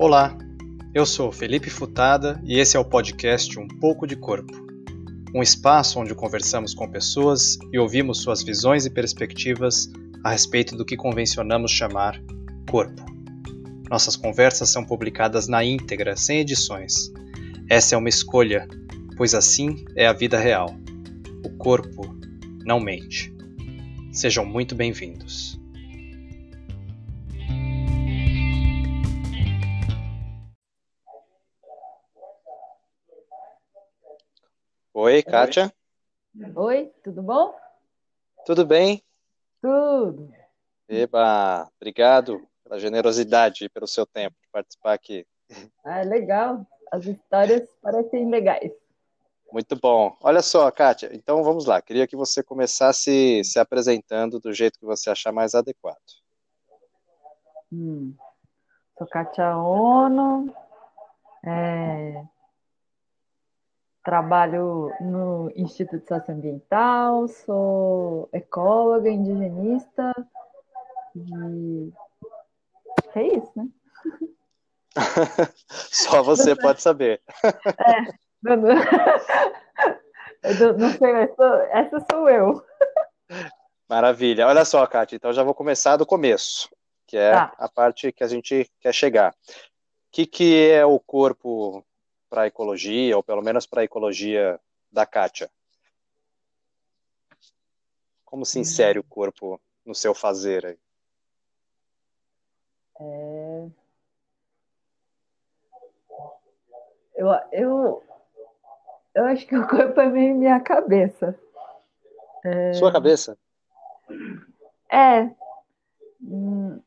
Olá, 0.00 0.38
eu 0.94 1.04
sou 1.04 1.32
Felipe 1.32 1.68
Futada 1.68 2.40
e 2.44 2.60
esse 2.60 2.76
é 2.76 2.80
o 2.80 2.84
podcast 2.84 3.58
Um 3.58 3.66
Pouco 3.66 4.06
de 4.06 4.14
Corpo. 4.14 4.54
Um 5.34 5.42
espaço 5.42 5.98
onde 5.98 6.14
conversamos 6.14 6.72
com 6.72 6.88
pessoas 6.88 7.58
e 7.72 7.80
ouvimos 7.80 8.18
suas 8.22 8.40
visões 8.40 8.86
e 8.86 8.90
perspectivas 8.90 9.90
a 10.22 10.30
respeito 10.30 10.76
do 10.76 10.84
que 10.84 10.96
convencionamos 10.96 11.72
chamar 11.72 12.22
corpo. 12.70 13.04
Nossas 13.90 14.14
conversas 14.14 14.70
são 14.70 14.84
publicadas 14.84 15.48
na 15.48 15.64
íntegra, 15.64 16.16
sem 16.16 16.38
edições. 16.38 17.12
Essa 17.68 17.96
é 17.96 17.98
uma 17.98 18.08
escolha, 18.08 18.68
pois 19.16 19.34
assim 19.34 19.84
é 19.96 20.06
a 20.06 20.12
vida 20.12 20.38
real. 20.38 20.76
O 21.44 21.50
corpo 21.56 22.16
não 22.64 22.78
mente. 22.78 23.34
Sejam 24.12 24.46
muito 24.46 24.76
bem-vindos. 24.76 25.57
Oi, 35.08 35.22
Kátia. 35.22 35.72
Oi, 36.54 36.92
tudo 37.02 37.22
bom? 37.22 37.54
Tudo 38.44 38.66
bem? 38.66 39.02
Tudo. 39.58 40.30
Eba, 40.86 41.66
obrigado 41.80 42.46
pela 42.62 42.78
generosidade 42.78 43.64
e 43.64 43.68
pelo 43.70 43.86
seu 43.86 44.04
tempo 44.04 44.36
de 44.38 44.46
participar 44.52 44.92
aqui. 44.92 45.26
Ah, 45.82 46.02
legal. 46.02 46.66
As 46.92 47.06
histórias 47.06 47.66
parecem 47.80 48.28
legais. 48.28 48.70
Muito 49.50 49.80
bom. 49.80 50.14
Olha 50.20 50.42
só, 50.42 50.70
Kátia, 50.70 51.08
então 51.14 51.42
vamos 51.42 51.64
lá. 51.64 51.80
Queria 51.80 52.06
que 52.06 52.14
você 52.14 52.42
começasse 52.42 53.42
se 53.44 53.58
apresentando 53.58 54.38
do 54.38 54.52
jeito 54.52 54.78
que 54.78 54.84
você 54.84 55.08
achar 55.08 55.32
mais 55.32 55.54
adequado. 55.54 55.96
Hum. 57.72 58.14
Sou 58.98 59.06
Kátia 59.06 59.56
Ono, 59.56 60.54
é, 61.46 62.22
trabalho 64.08 64.90
no 65.02 65.52
Instituto 65.54 66.08
Socioambiental, 66.08 67.28
sou 67.28 68.26
ecóloga, 68.32 69.10
indigenista 69.10 70.14
e 71.14 71.92
é 73.14 73.22
isso, 73.36 73.52
né? 73.54 73.68
Só 75.68 76.22
você 76.22 76.56
pode 76.56 76.80
saber. 76.80 77.20
É, 77.44 78.14
não, 78.42 78.56
não, 78.56 78.74
não 80.78 80.90
sei, 80.92 81.12
mas 81.12 81.36
sou, 81.36 81.54
essa 81.70 82.06
sou 82.10 82.30
eu. 82.30 82.64
Maravilha. 83.86 84.46
Olha 84.46 84.64
só, 84.64 84.86
Kátia, 84.86 85.16
então 85.16 85.34
já 85.34 85.42
vou 85.42 85.52
começar 85.52 85.98
do 85.98 86.06
começo, 86.06 86.70
que 87.06 87.18
é 87.18 87.32
tá. 87.32 87.52
a 87.58 87.68
parte 87.68 88.10
que 88.10 88.24
a 88.24 88.26
gente 88.26 88.70
quer 88.80 88.94
chegar. 88.94 89.32
O 89.32 89.34
que, 90.10 90.24
que 90.24 90.70
é 90.70 90.86
o 90.86 90.98
corpo 90.98 91.84
para 92.28 92.42
a 92.42 92.46
ecologia, 92.46 93.16
ou 93.16 93.22
pelo 93.22 93.42
menos 93.42 93.66
para 93.66 93.80
a 93.80 93.84
ecologia 93.84 94.60
da 94.90 95.06
Kátia? 95.06 95.50
Como 98.24 98.44
se 98.44 98.58
insere 98.58 98.98
o 98.98 99.04
corpo 99.04 99.60
no 99.84 99.94
seu 99.94 100.14
fazer 100.14 100.66
aí? 100.66 100.78
É... 103.00 103.68
Eu, 107.16 107.28
eu, 107.50 108.04
eu 109.14 109.24
acho 109.24 109.46
que 109.46 109.56
o 109.56 109.66
corpo 109.66 110.00
é 110.00 110.06
meio 110.06 110.34
minha 110.36 110.60
cabeça. 110.60 111.38
É... 112.44 112.74
Sua 112.74 112.92
cabeça? 112.92 113.36
É. 114.90 115.30
Hum, 116.20 116.80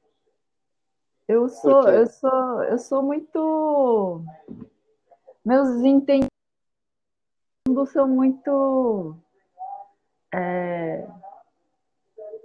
eu 1.28 1.48
sou, 1.50 1.88
eu 1.90 2.08
sou, 2.08 2.64
eu 2.64 2.78
sou 2.78 3.02
muito 3.02 4.24
meus 5.52 5.84
entendimentos 5.84 6.32
são 7.92 8.08
muito 8.08 9.18
é, 10.34 11.06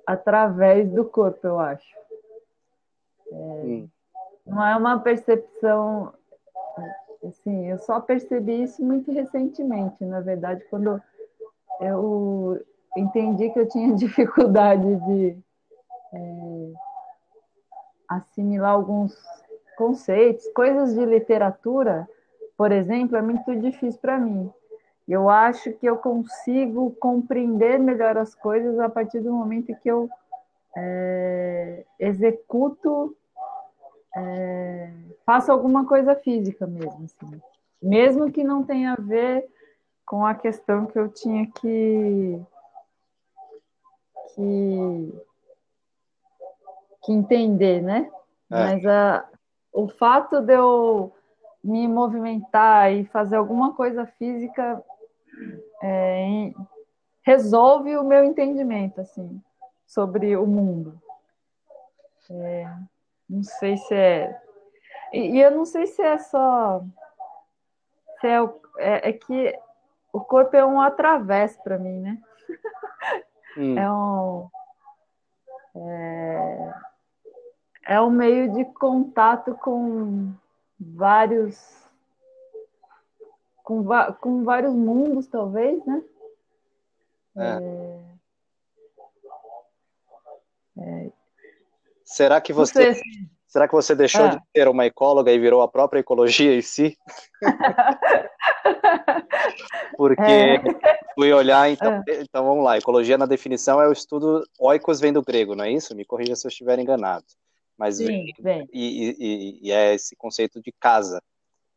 através 0.05 0.91
do 0.91 1.05
corpo, 1.05 1.47
eu 1.47 1.61
acho. 1.61 1.97
É, 3.31 3.85
não 4.45 4.67
é 4.67 4.77
uma 4.77 4.99
percepção. 4.99 6.13
Assim, 7.25 7.67
eu 7.71 7.79
só 7.79 8.01
percebi 8.01 8.65
isso 8.65 8.85
muito 8.85 9.13
recentemente, 9.13 10.05
na 10.05 10.21
verdade, 10.21 10.65
quando 10.69 11.01
eu 11.81 12.61
entendi 12.97 13.51
que 13.51 13.61
eu 13.61 13.69
tinha 13.69 13.95
dificuldade 13.97 14.97
de 14.97 15.39
é, 16.13 16.73
assimilar 18.09 18.73
alguns 18.73 19.17
conceitos, 19.77 20.49
coisas 20.49 20.95
de 20.95 21.05
literatura 21.05 22.09
por 22.57 22.73
exemplo, 22.73 23.17
é 23.17 23.23
muito 23.23 23.55
difícil 23.57 24.01
para 24.01 24.19
mim. 24.19 24.51
Eu 25.07 25.31
acho 25.31 25.73
que 25.75 25.87
eu 25.87 25.97
consigo 25.99 26.91
compreender 26.99 27.79
melhor 27.79 28.17
as 28.17 28.35
coisas 28.35 28.79
a 28.81 28.89
partir 28.89 29.21
do 29.21 29.33
momento 29.33 29.77
que 29.81 29.89
eu 29.89 30.09
é, 30.77 31.85
executo, 31.99 33.17
é, 34.17 34.91
faço 35.25 35.53
alguma 35.53 35.87
coisa 35.87 36.17
física 36.17 36.67
mesmo, 36.67 37.05
assim. 37.05 37.41
mesmo 37.81 38.33
que 38.33 38.43
não 38.43 38.65
tenha 38.65 38.93
a 38.93 39.01
ver 39.01 39.47
com 40.05 40.27
a 40.27 40.35
questão 40.35 40.87
que 40.87 40.99
eu 40.99 41.09
tinha 41.09 41.47
que 41.53 42.41
que, 44.35 45.23
que 47.05 47.13
entender, 47.13 47.81
né? 47.83 48.11
É. 48.51 48.55
Mas 48.55 48.87
a, 48.87 49.29
o 49.73 49.89
fato 49.89 50.41
de 50.41 50.55
eu 50.55 51.16
me 51.67 51.89
movimentar 51.89 52.93
e 52.93 53.05
fazer 53.07 53.37
alguma 53.37 53.75
coisa 53.75 54.07
física 54.07 54.83
é, 55.83 56.53
resolve 57.23 57.97
o 57.97 58.05
meu 58.05 58.25
entendimento 58.25 59.01
assim 59.01 59.43
sobre 59.85 60.37
o 60.37 60.47
mundo. 60.47 61.01
É, 62.31 62.73
não 63.29 63.43
sei 63.43 63.77
se 63.77 63.95
é 63.95 64.41
e, 65.13 65.37
e, 65.37 65.41
eu 65.41 65.51
não 65.53 65.65
sei 65.65 65.87
se 65.87 66.03
é 66.03 66.19
só 66.19 66.83
se 68.21 68.27
é, 68.27 68.39
é, 68.79 69.09
é 69.11 69.13
que 69.13 69.59
o 70.13 70.21
corpo 70.21 70.57
é 70.57 70.65
um 70.65 70.81
através 70.81 71.57
para 71.59 71.79
mim, 71.79 72.01
né? 72.01 72.19
Hum. 73.59 73.79
É 73.79 73.91
um 73.91 74.51
é, 75.75 76.75
é 77.87 78.01
um 78.03 78.11
meio 78.11 78.53
de 78.53 78.67
contato 78.67 79.55
com 79.55 80.35
vários 80.79 81.85
com, 83.63 83.85
com 84.21 84.45
vários 84.45 84.75
mundos 84.75 85.27
talvez 85.27 85.85
né 85.85 86.03
é. 87.37 87.61
É... 90.79 91.11
será 92.05 92.41
que 92.41 92.53
você 92.53 92.95
será 93.47 93.67
que 93.67 93.75
você 93.75 93.95
deixou 93.95 94.27
ah. 94.27 94.29
de 94.29 94.39
ser 94.55 94.69
uma 94.69 94.87
ecóloga 94.87 95.33
e 95.33 95.39
virou 95.39 95.63
a 95.63 95.69
própria 95.69 96.01
ecologia 96.01 96.55
em 96.55 96.63
si 96.63 96.97
porque 99.97 100.23
é. 100.23 100.63
fui 101.15 101.33
olhar 101.33 101.71
então 101.71 102.03
é. 102.09 102.21
então 102.21 102.45
vamos 102.45 102.65
lá 102.65 102.77
ecologia 102.77 103.17
na 103.17 103.27
definição 103.27 103.81
é 103.81 103.89
o 103.89 103.93
estudo 103.93 104.47
oikos 104.59 105.01
vem 105.01 105.13
do 105.13 105.23
grego 105.23 105.55
não 105.55 105.65
é 105.65 105.73
isso 105.73 105.97
me 105.97 106.05
corrija 106.05 106.37
se 106.37 106.47
eu 106.47 106.51
estiver 106.51 106.79
enganado 106.79 107.25
mas 107.77 107.97
Sim, 107.97 108.33
vem, 108.39 108.69
e, 108.73 109.17
e, 109.19 109.69
e, 109.69 109.73
é 109.73 109.95
esse 109.95 110.17
conceito 110.17 110.61
de 110.61 110.73
casa, 110.73 111.23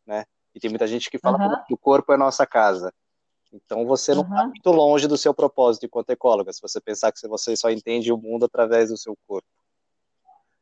né? 0.06 0.26
E 0.56 0.60
tem 0.60 0.70
muita 0.70 0.88
gente 0.88 1.10
que 1.10 1.20
fala 1.20 1.38
uhum. 1.38 1.64
que 1.66 1.74
o 1.74 1.78
corpo 1.78 2.14
é 2.14 2.18
nossa 2.18 2.46
casa. 2.46 2.94
Então 3.52 3.86
você 3.86 4.14
não 4.14 4.22
está 4.22 4.42
uhum. 4.44 4.48
muito 4.48 4.72
longe 4.72 5.08
do 5.08 5.18
seu 5.18 5.34
propósito 5.34 5.86
enquanto 5.86 6.12
ecóloga, 6.12 6.54
se 6.54 6.62
você 6.62 6.80
pensar 6.80 7.12
que 7.12 7.28
você 7.28 7.56
só 7.56 7.70
entende 7.70 8.12
o 8.12 8.18
mundo 8.18 8.46
através 8.46 8.90
do 8.90 8.98
seu 8.98 9.18
corpo. 9.28 9.48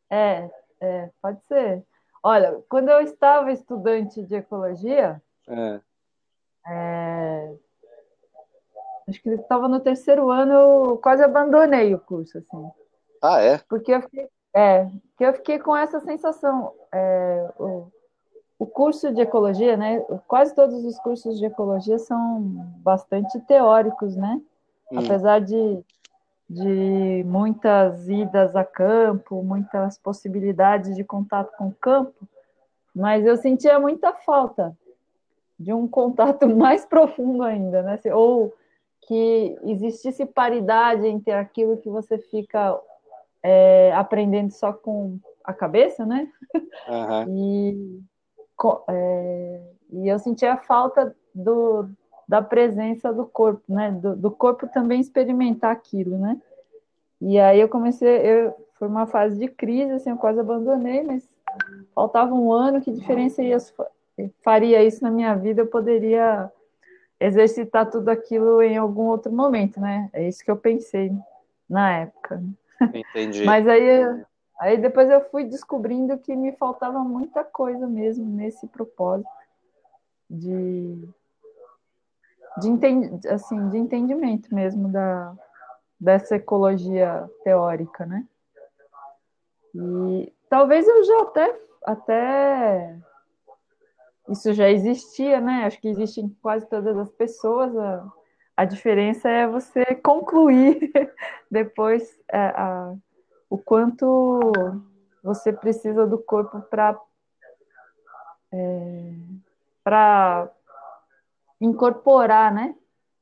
É, 0.10 0.50
é 0.82 1.10
pode 1.22 1.40
ser. 1.48 1.84
Olha, 2.24 2.62
quando 2.68 2.90
eu 2.90 3.02
estava 3.02 3.52
estudante 3.52 4.24
de 4.24 4.36
ecologia, 4.36 5.22
é. 5.48 5.82
É, 6.70 7.56
acho 9.08 9.22
que 9.22 9.30
estava 9.30 9.70
no 9.70 9.80
terceiro 9.80 10.30
ano, 10.30 10.54
eu 10.54 10.98
quase 10.98 11.24
abandonei 11.24 11.94
o 11.94 12.00
curso, 12.00 12.38
assim. 12.38 12.72
Ah, 13.22 13.42
é? 13.42 13.58
Porque 13.70 13.94
eu 13.94 14.02
fiquei, 14.02 14.28
é, 14.58 14.90
que 15.16 15.24
eu 15.24 15.34
fiquei 15.34 15.60
com 15.60 15.78
essa 15.78 16.00
sensação. 16.00 16.74
É, 16.92 17.50
o, 17.60 17.92
o 18.58 18.66
curso 18.66 19.14
de 19.14 19.22
ecologia, 19.22 19.78
né? 19.78 20.00
Quase 20.28 20.56
todos 20.56 20.84
os 20.84 20.98
cursos 20.98 21.38
de 21.38 21.46
ecologia 21.46 22.00
são 22.00 22.42
bastante 22.80 23.40
teóricos, 23.42 24.16
né? 24.16 24.42
Hum. 24.92 24.98
Apesar 24.98 25.42
de, 25.42 25.80
de 26.50 27.24
muitas 27.28 28.10
idas 28.10 28.56
a 28.56 28.66
campo, 28.66 29.44
muitas 29.44 30.00
possibilidades 30.00 30.96
de 30.96 31.04
contato 31.04 31.56
com 31.56 31.68
o 31.68 31.76
campo, 31.76 32.28
mas 32.96 33.28
eu 33.28 33.38
sentia 33.38 33.80
muita 33.80 34.12
falta 34.12 34.76
de 35.60 35.72
um 35.72 35.88
contato 35.88 36.50
mais 36.50 36.84
profundo 36.84 37.44
ainda, 37.44 37.84
né? 37.84 38.00
Ou 38.12 38.52
que 39.02 39.56
existisse 39.62 40.26
paridade 40.26 41.06
entre 41.06 41.32
aquilo 41.32 41.78
que 41.78 41.90
você 41.90 42.18
fica 42.18 42.76
é, 43.50 43.94
aprendendo 43.94 44.52
só 44.52 44.74
com 44.74 45.18
a 45.42 45.54
cabeça, 45.54 46.06
né? 46.06 46.28
Uhum. 46.88 47.28
E, 48.60 48.90
é, 48.90 49.62
e 49.92 50.08
eu 50.08 50.18
sentia 50.18 50.58
falta 50.58 51.16
do, 51.34 51.88
da 52.28 52.42
presença 52.42 53.14
do 53.14 53.26
corpo, 53.26 53.62
né? 53.70 53.92
Do, 53.92 54.16
do, 54.16 54.32
corpo 54.32 54.68
também 54.68 55.00
experimentar 55.00 55.72
aquilo, 55.72 56.18
né? 56.18 56.42
E 57.22 57.40
aí 57.40 57.60
eu 57.60 57.70
comecei, 57.70 58.10
eu, 58.10 58.54
foi 58.74 58.88
uma 58.88 59.06
fase 59.06 59.38
de 59.38 59.48
crise, 59.48 59.92
assim, 59.92 60.10
eu 60.10 60.18
quase 60.18 60.40
abandonei, 60.40 61.04
mas 61.04 61.30
faltava 61.94 62.34
um 62.34 62.52
ano, 62.52 62.82
que 62.82 62.92
diferença 62.92 63.42
ia, 63.42 63.58
faria 64.44 64.84
isso 64.84 65.04
na 65.04 65.12
minha 65.12 65.36
vida? 65.36 65.62
Eu 65.62 65.68
poderia 65.68 66.52
exercitar 67.20 67.90
tudo 67.90 68.10
aquilo 68.10 68.62
em 68.62 68.78
algum 68.78 69.06
outro 69.06 69.32
momento, 69.32 69.80
né? 69.80 70.10
É 70.12 70.28
isso 70.28 70.44
que 70.44 70.52
eu 70.52 70.58
pensei 70.58 71.12
na 71.70 72.00
época. 72.00 72.44
Entendi. 72.94 73.44
mas 73.46 73.68
aí 73.68 74.26
Aí 74.60 74.78
depois 74.78 75.10
eu 75.10 75.22
fui 75.30 75.44
descobrindo 75.44 76.18
que 76.18 76.36
me 76.36 76.52
faltava 76.54 77.00
muita 77.00 77.44
coisa 77.44 77.86
mesmo 77.86 78.26
nesse 78.26 78.66
propósito 78.68 79.30
de, 80.28 81.08
de, 82.58 82.68
entend, 82.68 83.28
assim, 83.28 83.70
de 83.70 83.78
entendimento 83.78 84.54
mesmo 84.54 84.90
da, 84.92 85.36
dessa 86.00 86.38
ecologia 86.38 87.30
teórica, 87.44 88.06
né? 88.06 88.28
E 89.76 90.34
talvez 90.50 90.88
eu 90.88 91.04
já 91.04 91.22
até, 91.22 91.60
até 91.86 93.00
isso 94.30 94.54
já 94.54 94.70
existia, 94.72 95.40
né? 95.40 95.66
Acho 95.66 95.80
que 95.80 95.88
existe 95.88 96.20
em 96.20 96.30
quase 96.42 96.68
todas 96.68 96.98
as 96.98 97.12
pessoas. 97.12 97.78
A, 97.78 98.12
a 98.58 98.66
diferença 98.66 99.30
é 99.30 99.48
você 99.48 99.86
concluir 99.96 100.92
depois 101.50 102.20
é, 102.28 102.40
a, 102.40 102.96
o 103.48 103.58
quanto 103.58 104.52
você 105.24 105.54
precisa 105.54 106.08
do 106.08 106.18
corpo 106.18 106.60
para 106.62 107.00
é, 108.52 109.14
incorporar, 111.62 112.52
né, 112.52 112.76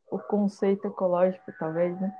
o 0.10 0.18
conceito 0.20 0.88
ecológico, 0.88 1.52
talvez, 1.60 2.00
né? 2.00 2.16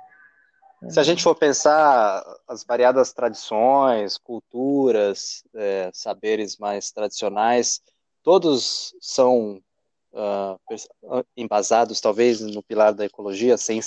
Se 0.90 1.00
a 1.00 1.02
gente 1.02 1.22
for 1.22 1.34
pensar 1.34 2.22
as 2.46 2.62
variadas 2.62 3.12
tradições, 3.12 4.18
culturas, 4.18 5.42
é, 5.54 5.90
saberes 5.92 6.58
mais 6.58 6.92
tradicionais, 6.92 7.80
todos 8.22 8.94
são 9.00 9.62
uh, 10.16 11.24
embasados, 11.36 12.00
talvez, 12.00 12.40
no 12.40 12.62
pilar 12.62 12.94
da 12.94 13.04
ecologia, 13.04 13.56
sem, 13.56 13.80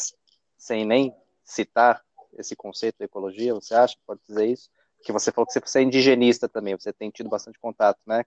sem 0.58 0.86
nem 0.86 1.16
citar 1.44 2.04
esse 2.34 2.56
conceito 2.56 2.98
da 3.00 3.06
ecologia, 3.06 3.54
você 3.54 3.74
acha? 3.74 3.98
Pode 4.06 4.22
dizer 4.28 4.46
isso? 4.46 4.70
Que 5.04 5.12
você 5.12 5.32
falou 5.32 5.48
que 5.48 5.60
você 5.60 5.80
é 5.80 5.82
indigenista 5.82 6.48
também, 6.48 6.78
você 6.78 6.94
tem 6.94 7.10
tido 7.10 7.30
bastante 7.30 7.60
contato, 7.60 8.00
né? 8.06 8.24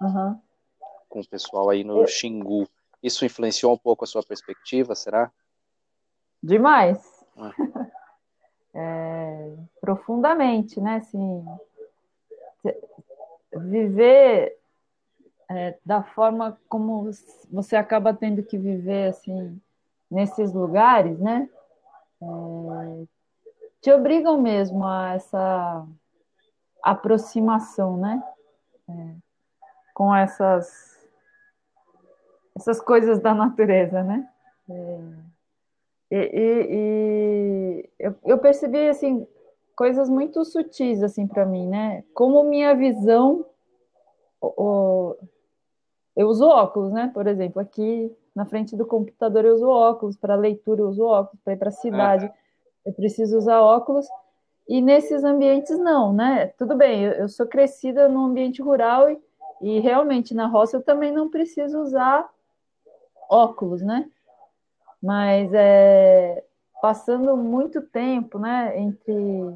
Uhum. 0.00 0.40
Com 1.08 1.20
o 1.20 1.28
pessoal 1.28 1.70
aí 1.70 1.84
no. 1.84 2.06
Xingu. 2.06 2.68
Isso 3.02 3.24
influenciou 3.24 3.74
um 3.74 3.78
pouco 3.78 4.04
a 4.04 4.06
sua 4.06 4.22
perspectiva, 4.22 4.94
será? 4.94 5.30
Demais. 6.42 6.98
Ah. 7.36 7.52
É, 8.76 9.54
profundamente, 9.80 10.80
né? 10.80 10.96
Assim, 10.96 11.46
viver 13.56 14.58
é, 15.50 15.78
da 15.84 16.02
forma 16.02 16.58
como 16.68 17.10
você 17.50 17.76
acaba 17.76 18.14
tendo 18.14 18.42
que 18.42 18.58
viver 18.58 19.08
assim 19.08 19.60
nesses 20.10 20.52
lugares, 20.52 21.18
né? 21.18 21.48
É, 22.22 23.04
te 23.80 23.92
obrigam 23.92 24.40
mesmo 24.40 24.86
a 24.86 25.14
essa 25.14 25.86
aproximação, 26.82 27.96
né? 27.96 28.22
É, 28.88 29.14
com 29.94 30.14
essas 30.14 30.94
essas 32.56 32.80
coisas 32.80 33.18
da 33.18 33.34
natureza, 33.34 34.02
né? 34.02 34.28
É, 34.70 35.00
e, 36.10 36.16
e, 36.16 36.66
e 36.70 37.90
eu, 37.98 38.14
eu, 38.24 38.38
percebi 38.38 38.88
assim 38.88 39.26
coisas 39.76 40.08
muito 40.08 40.44
sutis 40.44 41.02
assim 41.02 41.26
para 41.26 41.44
mim, 41.44 41.68
né? 41.68 42.04
Como 42.14 42.44
minha 42.44 42.74
visão, 42.74 43.44
o, 44.40 45.16
eu 46.16 46.28
uso 46.28 46.46
óculos, 46.46 46.92
né? 46.92 47.10
Por 47.12 47.26
exemplo, 47.26 47.60
aqui 47.60 48.14
na 48.34 48.44
frente 48.44 48.76
do 48.76 48.86
computador 48.86 49.44
eu 49.44 49.54
uso 49.54 49.68
óculos 49.68 50.16
para 50.16 50.34
leitura, 50.34 50.80
eu 50.80 50.88
uso 50.88 51.04
óculos 51.04 51.40
para 51.42 51.52
ir 51.52 51.56
para 51.56 51.68
a 51.68 51.72
cidade. 51.72 52.26
É 52.26 52.44
eu 52.84 52.92
preciso 52.92 53.38
usar 53.38 53.60
óculos. 53.60 54.06
E 54.68 54.80
nesses 54.80 55.24
ambientes, 55.24 55.78
não, 55.78 56.12
né? 56.12 56.46
Tudo 56.58 56.74
bem, 56.74 57.04
eu, 57.04 57.28
sou 57.28 57.46
crescida 57.46 58.08
no 58.08 58.26
ambiente 58.26 58.62
rural 58.62 59.10
e, 59.10 59.18
e 59.60 59.80
realmente 59.80 60.34
na 60.34 60.46
roça 60.46 60.76
eu 60.76 60.82
também 60.82 61.12
não 61.12 61.28
preciso 61.30 61.80
usar 61.80 62.28
óculos, 63.28 63.82
né? 63.82 64.08
Mas 65.02 65.52
é, 65.52 66.42
passando 66.80 67.36
muito 67.36 67.82
tempo, 67.82 68.38
né, 68.38 68.78
entre 68.78 69.54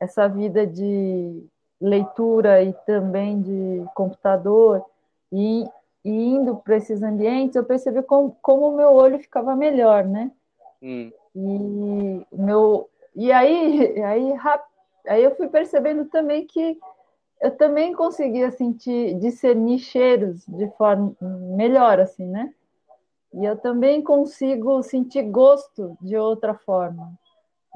essa 0.00 0.28
vida 0.28 0.66
de 0.66 1.46
leitura 1.80 2.62
e 2.62 2.72
também 2.86 3.40
de 3.40 3.84
computador 3.94 4.84
e, 5.32 5.66
e 6.04 6.10
indo 6.10 6.56
para 6.56 6.76
esses 6.76 7.02
ambientes, 7.02 7.56
eu 7.56 7.64
percebi 7.64 8.02
como, 8.02 8.36
como 8.42 8.68
o 8.68 8.76
meu 8.76 8.92
olho 8.92 9.18
ficava 9.18 9.54
melhor, 9.54 10.04
né? 10.04 10.30
Hum. 10.82 11.12
E 11.34 12.26
meu 12.32 12.88
e 13.14 13.30
aí, 13.30 14.02
aí, 14.02 14.34
aí 15.06 15.22
eu 15.22 15.34
fui 15.36 15.48
percebendo 15.48 16.06
também 16.06 16.46
que 16.46 16.78
eu 17.40 17.50
também 17.56 17.92
conseguia 17.92 18.50
sentir, 18.52 19.18
discernir 19.18 19.78
cheiros 19.80 20.44
de 20.46 20.68
forma 20.76 21.14
melhor, 21.20 21.98
assim, 21.98 22.24
né? 22.24 22.54
E 23.34 23.44
eu 23.44 23.56
também 23.56 24.02
consigo 24.02 24.82
sentir 24.82 25.22
gosto 25.22 25.96
de 26.00 26.16
outra 26.16 26.54
forma. 26.54 27.12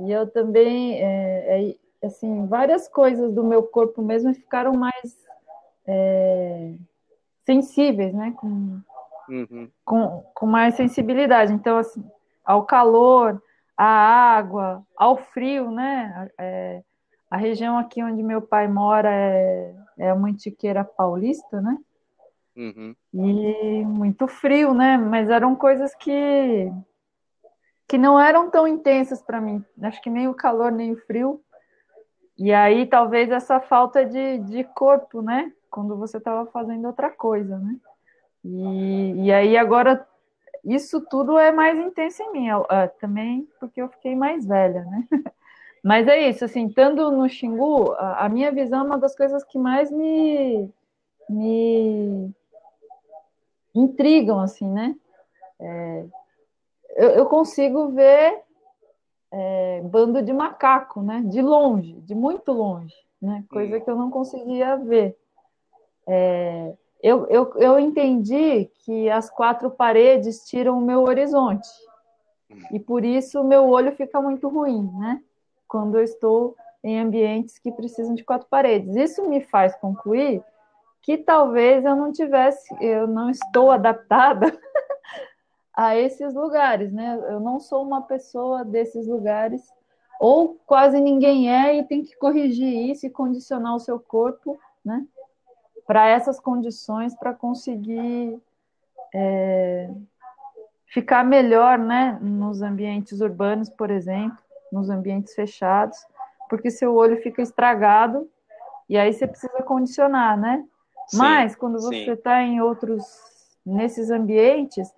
E 0.00 0.12
eu 0.12 0.26
também, 0.30 1.02
é, 1.02 1.70
é, 1.70 2.06
assim, 2.06 2.46
várias 2.46 2.86
coisas 2.86 3.32
do 3.32 3.42
meu 3.42 3.62
corpo 3.62 4.02
mesmo 4.02 4.32
ficaram 4.34 4.72
mais 4.74 5.16
é, 5.86 6.74
sensíveis, 7.46 8.12
né? 8.12 8.34
Com, 8.36 8.80
uhum. 9.28 9.70
com, 9.84 10.24
com 10.34 10.46
mais 10.46 10.74
sensibilidade. 10.74 11.52
Então, 11.52 11.78
assim, 11.78 12.04
ao 12.44 12.64
calor, 12.66 13.40
à 13.76 13.86
água, 13.86 14.84
ao 14.96 15.16
frio, 15.16 15.70
né? 15.70 16.28
É, 16.38 16.82
a 17.30 17.36
região 17.36 17.78
aqui 17.78 18.02
onde 18.02 18.22
meu 18.22 18.42
pai 18.42 18.68
mora 18.68 19.10
é, 19.10 19.74
é 19.98 20.10
a 20.10 20.16
Mantiqueira 20.16 20.84
Paulista, 20.84 21.60
né? 21.60 21.78
Uhum. 22.56 22.94
E 23.12 23.84
muito 23.84 24.26
frio, 24.26 24.74
né? 24.74 24.96
Mas 24.96 25.28
eram 25.28 25.54
coisas 25.54 25.94
que 25.94 26.70
que 27.88 27.96
não 27.96 28.18
eram 28.18 28.50
tão 28.50 28.66
intensas 28.66 29.22
para 29.22 29.40
mim. 29.40 29.64
Acho 29.80 30.02
que 30.02 30.10
nem 30.10 30.26
o 30.26 30.34
calor 30.34 30.72
nem 30.72 30.92
o 30.92 30.96
frio. 31.06 31.40
E 32.36 32.52
aí 32.52 32.84
talvez 32.86 33.30
essa 33.30 33.60
falta 33.60 34.04
de, 34.04 34.38
de 34.38 34.64
corpo, 34.64 35.22
né? 35.22 35.52
Quando 35.76 35.94
você 35.94 36.16
estava 36.16 36.46
fazendo 36.46 36.86
outra 36.86 37.10
coisa, 37.10 37.58
né? 37.58 37.76
E, 38.42 39.26
e 39.26 39.30
aí 39.30 39.58
agora 39.58 40.08
isso 40.64 41.02
tudo 41.02 41.38
é 41.38 41.52
mais 41.52 41.78
intenso 41.78 42.22
em 42.22 42.32
mim, 42.32 42.50
uh, 42.50 42.64
também 42.98 43.46
porque 43.60 43.82
eu 43.82 43.90
fiquei 43.90 44.16
mais 44.16 44.46
velha, 44.46 44.86
né? 44.86 45.06
Mas 45.84 46.08
é 46.08 46.30
isso, 46.30 46.46
assim, 46.46 46.66
estando 46.66 47.10
no 47.10 47.28
Xingu, 47.28 47.92
a, 47.92 48.24
a, 48.24 48.28
minha 48.30 48.50
visão 48.50 48.80
é 48.80 48.84
uma 48.84 48.98
das 48.98 49.14
coisas 49.14 49.44
que 49.44 49.58
mais 49.58 49.90
me, 49.90 50.72
me 51.28 52.34
intrigam, 53.74 54.40
assim, 54.40 54.66
né? 54.66 54.96
É, 55.60 56.04
eu, 56.96 57.10
eu, 57.10 57.26
consigo 57.26 57.90
ver 57.90 58.42
é, 59.30 59.82
bando 59.82 60.22
de 60.22 60.32
macaco, 60.32 61.02
né? 61.02 61.22
De 61.26 61.42
longe, 61.42 61.92
de 62.00 62.14
muito 62.14 62.50
longe, 62.50 62.96
né? 63.20 63.44
Coisa 63.50 63.78
que 63.78 63.90
eu 63.90 63.94
não 63.94 64.10
conseguia 64.10 64.74
ver. 64.76 65.14
É, 66.06 66.72
eu, 67.02 67.26
eu, 67.26 67.52
eu 67.56 67.78
entendi 67.78 68.70
que 68.84 69.10
as 69.10 69.30
quatro 69.30 69.70
paredes 69.70 70.44
tiram 70.46 70.78
o 70.78 70.84
meu 70.84 71.02
horizonte. 71.02 71.68
E 72.72 72.78
por 72.78 73.04
isso 73.04 73.40
o 73.40 73.44
meu 73.44 73.68
olho 73.68 73.92
fica 73.92 74.20
muito 74.20 74.48
ruim, 74.48 74.90
né? 74.98 75.20
Quando 75.68 75.96
eu 75.96 76.04
estou 76.04 76.56
em 76.82 77.00
ambientes 77.00 77.58
que 77.58 77.72
precisam 77.72 78.14
de 78.14 78.24
quatro 78.24 78.46
paredes. 78.48 78.94
Isso 78.94 79.28
me 79.28 79.40
faz 79.40 79.74
concluir 79.76 80.42
que 81.02 81.16
talvez 81.16 81.84
eu 81.84 81.94
não 81.94 82.12
tivesse, 82.12 82.74
eu 82.80 83.06
não 83.06 83.30
estou 83.30 83.70
adaptada 83.70 84.46
a 85.74 85.96
esses 85.96 86.34
lugares, 86.34 86.92
né? 86.92 87.20
Eu 87.28 87.40
não 87.40 87.60
sou 87.60 87.82
uma 87.82 88.02
pessoa 88.02 88.64
desses 88.64 89.06
lugares, 89.06 89.62
ou 90.20 90.58
quase 90.66 91.00
ninguém 91.00 91.52
é, 91.52 91.76
e 91.76 91.84
tem 91.84 92.02
que 92.02 92.16
corrigir 92.16 92.90
isso 92.90 93.06
e 93.06 93.10
condicionar 93.10 93.74
o 93.74 93.80
seu 93.80 94.00
corpo, 94.00 94.58
né? 94.84 95.04
Para 95.86 96.08
essas 96.08 96.40
condições 96.40 97.14
para 97.14 97.32
conseguir 97.32 98.40
é, 99.14 99.90
ficar 100.86 101.24
melhor 101.24 101.78
né, 101.78 102.18
nos 102.20 102.62
ambientes 102.62 103.20
urbanos, 103.20 103.68
por 103.68 103.90
exemplo, 103.90 104.38
nos 104.72 104.90
ambientes 104.90 105.34
fechados, 105.34 105.98
porque 106.48 106.70
seu 106.70 106.94
olho 106.94 107.22
fica 107.22 107.40
estragado 107.40 108.28
e 108.88 108.96
aí 108.96 109.12
você 109.12 109.26
precisa 109.26 109.62
condicionar, 109.62 110.38
né? 110.38 110.64
Sim, 111.08 111.18
Mas 111.18 111.54
quando 111.54 111.80
você 111.80 112.12
está 112.12 112.42
em 112.42 112.60
outros, 112.60 113.04
nesses 113.64 114.10
ambientes, 114.10 114.92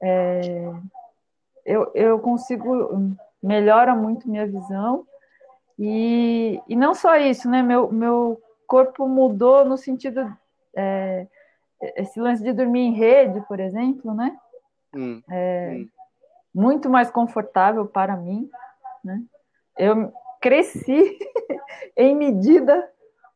é, 0.00 0.72
eu, 1.64 1.90
eu 1.94 2.18
consigo, 2.18 3.16
melhora 3.42 3.94
muito 3.94 4.28
minha 4.28 4.46
visão. 4.46 5.06
E, 5.78 6.60
e 6.68 6.74
não 6.74 6.94
só 6.94 7.16
isso, 7.16 7.48
né? 7.48 7.62
Meu, 7.62 7.92
meu 7.92 8.40
corpo 8.68 9.08
mudou 9.08 9.64
no 9.64 9.78
sentido. 9.78 10.30
É, 10.76 11.26
esse 11.96 12.20
lance 12.20 12.42
de 12.42 12.52
dormir 12.52 12.80
em 12.80 12.92
rede, 12.92 13.40
por 13.48 13.58
exemplo, 13.58 14.12
né? 14.14 14.38
Hum, 14.94 15.22
é, 15.28 15.78
hum. 15.78 15.88
Muito 16.54 16.90
mais 16.90 17.10
confortável 17.10 17.86
para 17.86 18.16
mim, 18.16 18.50
né? 19.02 19.22
Eu 19.76 20.12
cresci 20.40 21.18
em 21.96 22.14
medida 22.14 22.88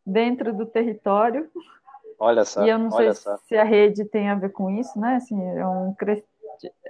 dentro 0.05 0.53
do 0.53 0.67
território. 0.67 1.51
Olha 2.19 2.45
só. 2.45 2.65
E 2.65 2.69
eu 2.69 2.79
não 2.79 2.91
sei 2.91 3.13
só. 3.15 3.37
se 3.39 3.57
a 3.57 3.65
rede 3.65 4.05
tem 4.05 4.29
a 4.29 4.35
ver 4.35 4.51
com 4.51 4.71
isso, 4.71 4.99
né? 4.99 5.17
Assim, 5.17 5.41
é 5.41 5.67
um 5.67 5.95
cres... 5.95 6.23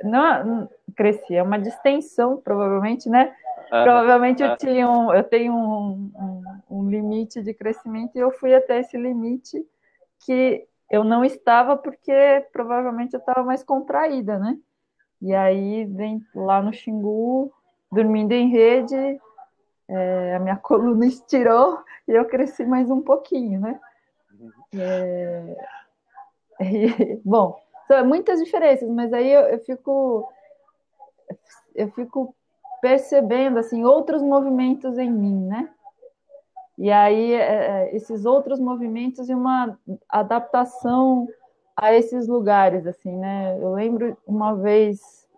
não 0.02 0.68
cresci, 0.96 1.34
é 1.34 1.42
uma 1.42 1.58
distensão, 1.58 2.38
provavelmente, 2.38 3.08
né? 3.08 3.34
Ah, 3.74 3.84
provavelmente 3.84 4.42
eu 4.42 4.54
tinha 4.58 4.86
um, 4.86 5.14
eu 5.14 5.24
tenho 5.24 5.54
um, 5.54 6.12
um, 6.14 6.42
um, 6.70 6.90
limite 6.90 7.42
de 7.42 7.54
crescimento 7.54 8.14
e 8.14 8.18
eu 8.18 8.30
fui 8.30 8.54
até 8.54 8.80
esse 8.80 8.98
limite 8.98 9.66
que 10.26 10.68
eu 10.90 11.02
não 11.02 11.24
estava 11.24 11.74
porque 11.74 12.46
provavelmente 12.52 13.14
eu 13.14 13.20
estava 13.20 13.42
mais 13.42 13.64
contraída, 13.64 14.38
né? 14.38 14.58
E 15.22 15.34
aí 15.34 15.86
vem 15.86 16.22
lá 16.34 16.60
no 16.60 16.70
Xingu, 16.70 17.50
dormindo 17.90 18.32
em 18.32 18.50
rede, 18.50 19.18
é, 19.88 20.36
a 20.36 20.38
minha 20.38 20.56
coluna 20.60 21.06
estirou 21.06 21.82
e 22.06 22.12
eu 22.12 22.26
cresci 22.26 22.66
mais 22.66 22.90
um 22.90 23.00
pouquinho, 23.00 23.58
né? 23.58 23.80
É, 24.74 25.56
e, 26.60 27.20
bom, 27.24 27.58
são 27.88 28.04
muitas 28.04 28.38
diferenças, 28.38 28.86
mas 28.90 29.14
aí 29.14 29.32
eu, 29.32 29.40
eu 29.44 29.58
fico 29.60 30.30
eu 31.74 31.90
fico 31.92 32.34
percebendo 32.82 33.60
assim 33.60 33.84
outros 33.84 34.20
movimentos 34.20 34.98
em 34.98 35.10
mim, 35.10 35.46
né? 35.46 35.70
E 36.76 36.90
aí 36.90 37.32
é, 37.32 37.38
é 37.38 37.96
esses 37.96 38.24
outros 38.24 38.58
movimentos 38.58 39.28
e 39.30 39.34
uma 39.34 39.78
adaptação 40.08 41.28
a 41.76 41.94
esses 41.94 42.26
lugares, 42.26 42.84
assim, 42.86 43.16
né? 43.16 43.56
Eu 43.60 43.72
lembro 43.72 44.18
uma 44.26 44.56
vez 44.56 45.28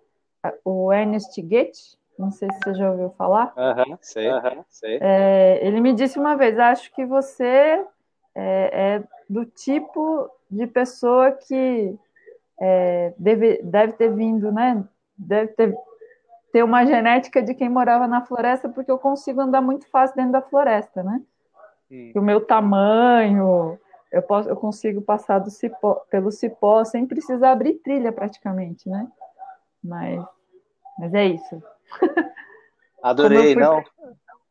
o 0.64 0.90
Ernest 0.90 1.40
Goethe, 1.42 1.98
não 2.18 2.30
sei 2.30 2.48
se 2.50 2.58
você 2.64 2.74
já 2.74 2.90
ouviu 2.90 3.10
falar. 3.10 3.52
Aham, 3.56 3.98
sei, 4.00 4.30
sei. 4.70 4.98
É, 5.02 5.60
ele 5.66 5.80
me 5.80 5.92
disse 5.92 6.18
uma 6.18 6.36
vez, 6.36 6.58
acho 6.58 6.90
que 6.94 7.04
você 7.04 7.84
é, 8.34 8.94
é 8.94 9.02
do 9.28 9.44
tipo 9.44 10.30
de 10.50 10.66
pessoa 10.66 11.30
que 11.32 11.94
é, 12.58 13.12
deve, 13.18 13.60
deve 13.62 13.92
ter 13.94 14.14
vindo, 14.14 14.50
né? 14.50 14.82
Deve 15.16 15.52
ter, 15.52 15.76
ter 16.54 16.62
uma 16.62 16.86
genética 16.86 17.42
de 17.42 17.52
quem 17.52 17.68
morava 17.68 18.06
na 18.06 18.24
floresta, 18.24 18.68
porque 18.68 18.88
eu 18.88 18.96
consigo 18.96 19.40
andar 19.40 19.60
muito 19.60 19.88
fácil 19.88 20.14
dentro 20.14 20.30
da 20.30 20.40
floresta, 20.40 21.02
né? 21.02 21.20
O 22.14 22.20
meu 22.20 22.46
tamanho, 22.46 23.76
eu, 24.12 24.22
posso, 24.22 24.48
eu 24.48 24.54
consigo 24.54 25.02
passar 25.02 25.44
cipó, 25.50 25.94
pelo 26.08 26.30
cipó 26.30 26.84
sem 26.84 27.08
precisar 27.08 27.50
abrir 27.50 27.74
trilha 27.82 28.12
praticamente, 28.12 28.88
né? 28.88 29.08
Mas, 29.82 30.24
mas 30.96 31.12
é 31.14 31.26
isso. 31.26 31.60
Adorei, 33.02 33.56
não. 33.56 33.78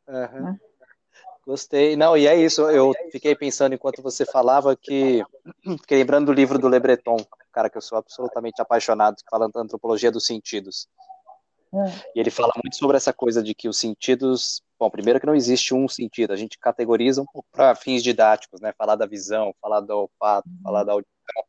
Uhum. 0.06 0.58
Gostei. 1.48 1.96
Não, 1.96 2.18
e 2.18 2.28
é 2.28 2.36
isso. 2.36 2.70
Eu 2.70 2.92
fiquei 3.14 3.34
pensando 3.34 3.76
enquanto 3.76 4.04
você 4.04 4.26
falava 4.26 4.76
que, 4.76 5.24
fiquei 5.80 6.00
lembrando 6.00 6.26
do 6.26 6.34
livro 6.34 6.60
do 6.60 6.68
Le 6.68 6.82
Breton, 6.82 7.16
cara 7.54 7.70
que 7.70 7.78
eu 7.78 7.82
sou 7.82 7.98
absolutamente 7.98 8.62
apaixonado, 8.62 9.16
falando 9.30 9.54
da 9.54 9.62
antropologia 9.62 10.12
dos 10.12 10.26
sentidos. 10.26 10.90
É. 11.74 12.12
E 12.16 12.20
ele 12.20 12.30
fala 12.30 12.54
muito 12.64 12.78
sobre 12.78 12.98
essa 12.98 13.12
coisa 13.12 13.42
de 13.42 13.56
que 13.56 13.68
os 13.68 13.80
sentidos, 13.80 14.62
bom, 14.80 14.90
primeiro 14.90 15.20
que 15.20 15.26
não 15.26 15.34
existe 15.34 15.74
um 15.74 15.88
sentido, 15.88 16.32
a 16.32 16.36
gente 16.36 16.60
categoriza 16.60 17.22
um 17.22 17.26
pouco 17.26 17.48
para 17.52 17.74
fins 17.74 18.04
didáticos, 18.04 18.62
né? 18.62 18.72
Falar 18.78 18.96
da 18.96 19.08
visão, 19.08 19.54
falar 19.60 19.80
do 19.80 19.92
olfato, 19.92 20.48
uhum. 20.48 20.60
falar 20.64 20.84
da 20.84 20.94
audição, 20.94 21.44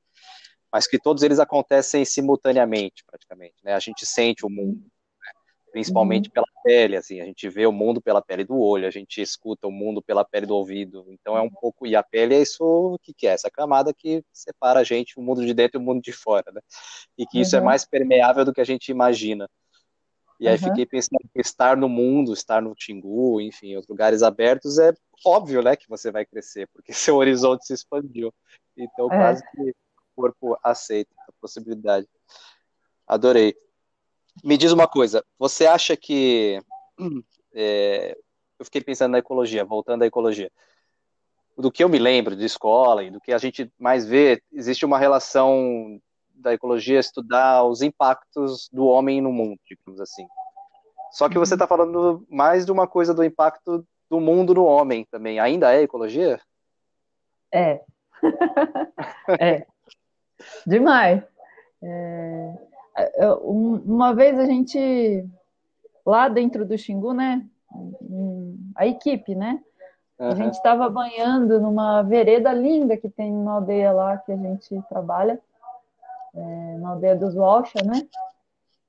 mas 0.73 0.87
que 0.87 0.99
todos 0.99 1.23
eles 1.23 1.38
acontecem 1.38 2.04
simultaneamente, 2.04 3.04
praticamente, 3.07 3.54
né? 3.62 3.75
A 3.75 3.78
gente 3.78 4.07
sente 4.07 4.47
o 4.47 4.50
mundo, 4.50 4.83
principalmente 5.71 6.28
uhum. 6.28 6.33
pela 6.33 6.47
pele, 6.64 6.97
assim, 6.97 7.21
a 7.21 7.25
gente 7.26 7.49
vê 7.49 7.66
o 7.66 7.73
mundo 7.73 8.00
pela 8.00 8.23
pele 8.23 8.45
do 8.45 8.59
olho, 8.59 8.87
a 8.87 8.90
gente 8.90 9.21
escuta 9.21 9.66
o 9.66 9.73
mundo 9.73 10.00
pela 10.00 10.25
pele 10.25 10.47
do 10.47 10.57
ouvido, 10.57 11.04
então 11.11 11.37
é 11.37 11.43
um 11.43 11.50
pouco, 11.50 11.87
e 11.87 11.95
a 11.95 12.02
pele 12.02 12.35
é 12.35 12.40
isso, 12.40 12.64
o 12.64 12.99
que, 12.99 13.12
que 13.12 13.26
é? 13.26 13.33
Essa 13.33 13.50
camada 13.50 13.93
que 13.93 14.25
separa 14.33 14.81
a 14.81 14.85
gente, 14.85 15.19
o 15.19 15.23
mundo 15.23 15.45
de 15.45 15.52
dentro 15.52 15.78
e 15.78 15.83
o 15.83 15.85
mundo 15.85 16.00
de 16.00 16.12
fora, 16.12 16.50
né? 16.50 16.61
E 17.19 17.26
que 17.26 17.40
isso 17.40 17.54
é 17.54 17.59
uhum. 17.59 17.66
mais 17.66 17.85
permeável 17.85 18.45
do 18.45 18.52
que 18.52 18.61
a 18.61 18.64
gente 18.64 18.88
imagina. 18.88 19.49
E 20.41 20.49
aí 20.49 20.55
uhum. 20.55 20.62
fiquei 20.62 20.87
pensando 20.87 21.21
que 21.33 21.41
estar 21.41 21.76
no 21.76 21.88
mundo, 21.88 22.33
estar 22.33 22.61
no 22.61 22.75
Xingu, 22.76 23.41
enfim, 23.41 23.76
os 23.76 23.87
lugares 23.87 24.23
abertos, 24.23 24.79
é 24.79 24.93
óbvio, 25.25 25.62
né, 25.62 25.76
que 25.76 25.88
você 25.88 26.11
vai 26.11 26.26
crescer, 26.26 26.69
porque 26.73 26.93
seu 26.93 27.17
horizonte 27.17 27.67
se 27.67 27.73
expandiu. 27.73 28.33
Então, 28.76 29.07
é. 29.07 29.17
quase 29.17 29.43
que 29.50 29.71
o 29.71 29.75
corpo 30.17 30.59
aceita 30.62 31.14
a 31.29 31.33
possibilidade. 31.41 32.09
Adorei. 33.07 33.55
Me 34.43 34.57
diz 34.57 34.73
uma 34.73 34.88
coisa, 34.88 35.25
você 35.38 35.67
acha 35.67 35.97
que. 35.97 36.61
É, 37.57 38.19
eu 38.59 38.64
fiquei 38.64 38.81
pensando 38.81 39.12
na 39.12 39.19
ecologia, 39.19 39.64
voltando 39.64 40.03
à 40.03 40.07
ecologia. 40.07 40.50
Do 41.57 41.71
que 41.71 41.85
eu 41.85 41.88
me 41.88 42.00
lembro 42.00 42.35
de 42.35 42.45
escola 42.45 43.05
e 43.05 43.12
do 43.12 43.21
que 43.21 43.33
a 43.33 43.38
gente 43.38 43.73
mais 43.79 44.05
vê, 44.05 44.43
existe 44.53 44.85
uma 44.85 44.99
relação 44.99 46.00
da 46.35 46.53
ecologia 46.53 46.99
estudar 46.99 47.64
os 47.64 47.83
impactos 47.83 48.69
do 48.73 48.87
homem 48.87 49.21
no 49.21 49.33
mundo, 49.33 49.59
digamos 49.69 50.00
assim. 50.00 50.26
Só 51.12 51.29
que 51.29 51.38
você 51.38 51.55
está 51.55 51.67
falando 51.67 52.26
mais 52.29 52.67
de 52.67 52.73
uma 52.73 52.88
coisa 52.88 53.14
do 53.14 53.25
impacto 53.25 53.87
do 54.11 54.21
mundo 54.21 54.55
no 54.55 54.64
homem 54.64 55.07
também. 55.11 55.38
Ainda 55.38 55.73
é 55.73 55.83
ecologia? 55.83 56.41
É. 57.53 57.81
é. 59.41 59.67
Demais. 60.67 61.23
É... 61.83 62.55
Uma 63.43 64.14
vez 64.14 64.38
a 64.38 64.45
gente, 64.45 65.25
lá 66.05 66.29
dentro 66.29 66.64
do 66.64 66.76
Xingu, 66.76 67.12
né? 67.12 67.47
A 68.76 68.87
equipe, 68.87 69.35
né? 69.35 69.61
Uhum. 70.19 70.29
A 70.29 70.35
gente 70.35 70.55
estava 70.55 70.88
banhando 70.88 71.61
numa 71.61 72.03
vereda 72.03 72.53
linda 72.53 72.97
que 72.97 73.09
tem 73.09 73.33
na 73.33 73.53
aldeia 73.53 73.93
lá 73.93 74.17
que 74.19 74.31
a 74.31 74.37
gente 74.37 74.81
trabalha, 74.88 75.41
é, 76.35 76.76
na 76.79 76.91
aldeia 76.91 77.17
dos 77.17 77.35
Walsha, 77.35 77.83
né? 77.85 78.07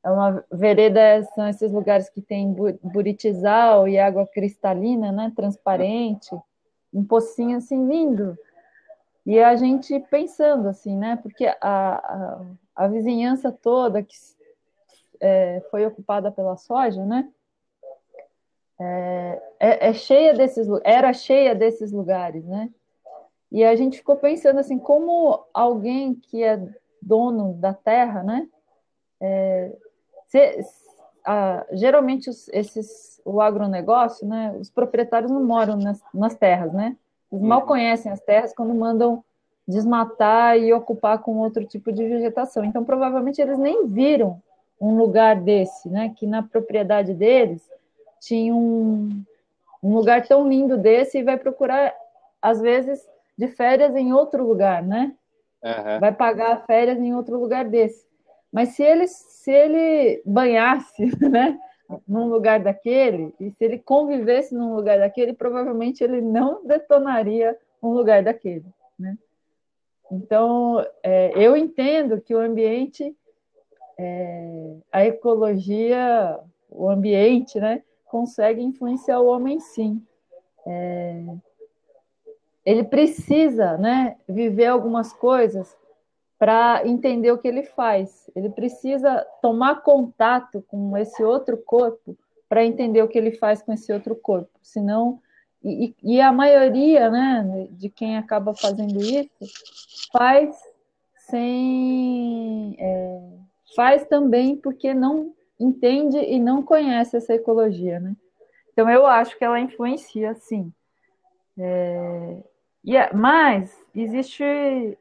É 0.03 0.09
uma 0.09 0.43
vereda, 0.51 1.23
são 1.33 1.47
esses 1.47 1.71
lugares 1.71 2.09
que 2.09 2.21
tem 2.21 2.53
buritizal 2.83 3.87
e 3.87 3.97
água 3.97 4.27
cristalina, 4.27 5.11
né? 5.11 5.31
Transparente, 5.35 6.35
um 6.93 7.03
pocinho 7.03 7.57
assim 7.57 7.87
lindo. 7.87 8.37
E 9.25 9.39
a 9.39 9.55
gente 9.55 9.99
pensando 10.11 10.67
assim, 10.67 10.95
né? 10.95 11.17
Porque 11.21 11.47
a, 11.47 11.55
a, 11.61 12.41
a 12.75 12.87
vizinhança 12.87 13.51
toda 13.51 14.03
que 14.03 14.15
é, 15.19 15.61
foi 15.71 15.85
ocupada 15.85 16.31
pela 16.31 16.55
soja, 16.57 17.03
né? 17.03 17.27
É, 18.79 19.41
é, 19.59 19.89
é, 19.89 19.93
cheia 19.93 20.33
desses 20.33 20.67
era 20.83 21.13
cheia 21.13 21.55
desses 21.55 21.91
lugares, 21.91 22.45
né? 22.45 22.69
E 23.51 23.63
a 23.63 23.75
gente 23.75 23.97
ficou 23.97 24.17
pensando 24.17 24.59
assim, 24.59 24.77
como 24.77 25.45
alguém 25.53 26.13
que 26.13 26.43
é 26.43 26.61
dono 27.05 27.53
da 27.53 27.73
terra, 27.73 28.23
né? 28.23 28.47
É, 29.21 29.71
se, 30.27 30.65
a, 31.23 31.65
geralmente 31.71 32.29
os, 32.29 32.49
esses 32.49 33.21
o 33.23 33.41
agronegócio, 33.41 34.27
né? 34.27 34.55
Os 34.59 34.69
proprietários 34.69 35.31
não 35.31 35.43
moram 35.43 35.77
nas, 35.77 36.01
nas 36.13 36.35
terras, 36.35 36.73
né? 36.73 36.97
Eles 37.31 37.43
mal 37.43 37.61
uhum. 37.61 37.67
conhecem 37.67 38.11
as 38.11 38.19
terras 38.19 38.53
quando 38.53 38.73
mandam 38.73 39.23
desmatar 39.67 40.57
e 40.57 40.71
ocupar 40.73 41.19
com 41.19 41.37
outro 41.37 41.65
tipo 41.65 41.91
de 41.91 42.07
vegetação. 42.07 42.63
Então, 42.63 42.83
provavelmente 42.83 43.41
eles 43.41 43.57
nem 43.57 43.87
viram 43.87 44.41
um 44.79 44.95
lugar 44.97 45.41
desse, 45.41 45.89
né? 45.89 46.13
Que 46.15 46.27
na 46.27 46.43
propriedade 46.43 47.13
deles 47.13 47.67
tinha 48.19 48.53
um, 48.53 49.23
um 49.81 49.95
lugar 49.95 50.27
tão 50.27 50.47
lindo 50.47 50.77
desse 50.77 51.17
e 51.17 51.23
vai 51.23 51.37
procurar, 51.37 51.93
às 52.41 52.61
vezes, 52.61 53.07
de 53.37 53.47
férias 53.47 53.95
em 53.95 54.13
outro 54.13 54.45
lugar, 54.47 54.83
né? 54.83 55.13
Uhum. 55.63 55.99
Vai 55.99 56.13
pagar 56.13 56.65
férias 56.65 56.99
em 56.99 57.13
outro 57.15 57.39
lugar 57.39 57.65
desse. 57.65 58.05
Mas 58.51 58.69
se 58.69 58.83
ele, 58.83 59.07
se 59.07 59.51
ele 59.51 60.21
banhasse, 60.25 61.05
né? 61.29 61.59
Num 62.07 62.27
lugar 62.29 62.59
daquele, 62.59 63.31
e 63.39 63.51
se 63.51 63.63
ele 63.63 63.77
convivesse 63.77 64.55
num 64.55 64.73
lugar 64.75 64.97
daquele, 64.97 65.33
provavelmente 65.33 66.03
ele 66.03 66.19
não 66.19 66.65
detonaria 66.65 67.55
um 67.81 67.89
lugar 67.89 68.23
daquele, 68.23 68.65
né? 68.97 69.15
Então, 70.11 70.83
é, 71.03 71.31
eu 71.35 71.55
entendo 71.55 72.21
que 72.21 72.33
o 72.33 72.39
ambiente, 72.39 73.15
é, 73.99 74.75
a 74.91 75.05
ecologia, 75.05 76.39
o 76.69 76.89
ambiente, 76.89 77.59
né, 77.59 77.83
consegue 78.05 78.61
influenciar 78.61 79.19
o 79.19 79.27
homem 79.27 79.59
sim. 79.59 80.01
É, 80.65 81.23
ele 82.65 82.83
precisa, 82.83 83.77
né, 83.77 84.17
viver 84.27 84.65
algumas 84.65 85.13
coisas 85.13 85.75
para 86.37 86.81
entender 86.85 87.31
o 87.31 87.37
que 87.37 87.47
ele 87.47 87.63
faz. 87.63 88.29
Ele 88.35 88.49
precisa 88.49 89.25
tomar 89.41 89.83
contato 89.83 90.63
com 90.67 90.97
esse 90.97 91.23
outro 91.23 91.57
corpo 91.57 92.17
para 92.49 92.65
entender 92.65 93.01
o 93.01 93.07
que 93.07 93.17
ele 93.17 93.31
faz 93.31 93.61
com 93.61 93.71
esse 93.71 93.93
outro 93.93 94.15
corpo. 94.15 94.49
Senão, 94.61 95.21
e, 95.63 95.95
e, 96.03 96.21
a 96.21 96.31
maioria, 96.31 97.09
né, 97.09 97.67
de 97.71 97.89
quem 97.89 98.17
acaba 98.17 98.53
fazendo 98.53 99.01
isso 99.01 99.45
faz 100.11 100.55
sem 101.29 102.75
é, 102.77 103.19
faz 103.75 104.05
também 104.05 104.55
porque 104.55 104.93
não 104.93 105.33
entende 105.59 106.17
e 106.17 106.39
não 106.39 106.61
conhece 106.61 107.17
essa 107.17 107.33
ecologia, 107.33 107.99
né? 107.99 108.15
Então 108.71 108.89
eu 108.89 109.07
acho 109.07 109.37
que 109.37 109.43
ela 109.43 109.59
influencia, 109.59 110.35
sim. 110.35 110.71
É, 111.57 112.43
e, 112.85 112.95
é, 112.95 113.11
mas 113.11 113.75
existe 113.95 114.97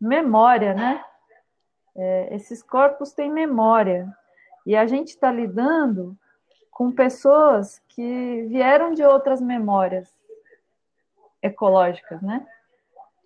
memória, 0.00 0.72
né? 0.72 1.04
É, 1.94 2.34
esses 2.34 2.62
corpos 2.62 3.12
têm 3.12 3.30
memória. 3.30 4.08
E 4.64 4.74
a 4.74 4.86
gente 4.86 5.08
está 5.08 5.30
lidando 5.30 6.16
com 6.70 6.90
pessoas 6.90 7.82
que 7.88 8.46
vieram 8.48 8.92
de 8.94 9.04
outras 9.04 9.40
memórias 9.42 10.08
ecológicas, 11.42 12.22
né? 12.22 12.46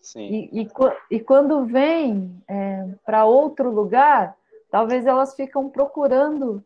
Sim. 0.01 0.49
E, 0.53 0.63
e, 0.63 0.69
e 1.11 1.21
quando 1.21 1.65
vem 1.65 2.43
é, 2.49 2.89
para 3.07 3.25
outro 3.25 3.71
lugar, 3.71 4.37
talvez 4.69 5.07
elas 5.07 5.37
ficam 5.37 5.69
procurando 5.69 6.65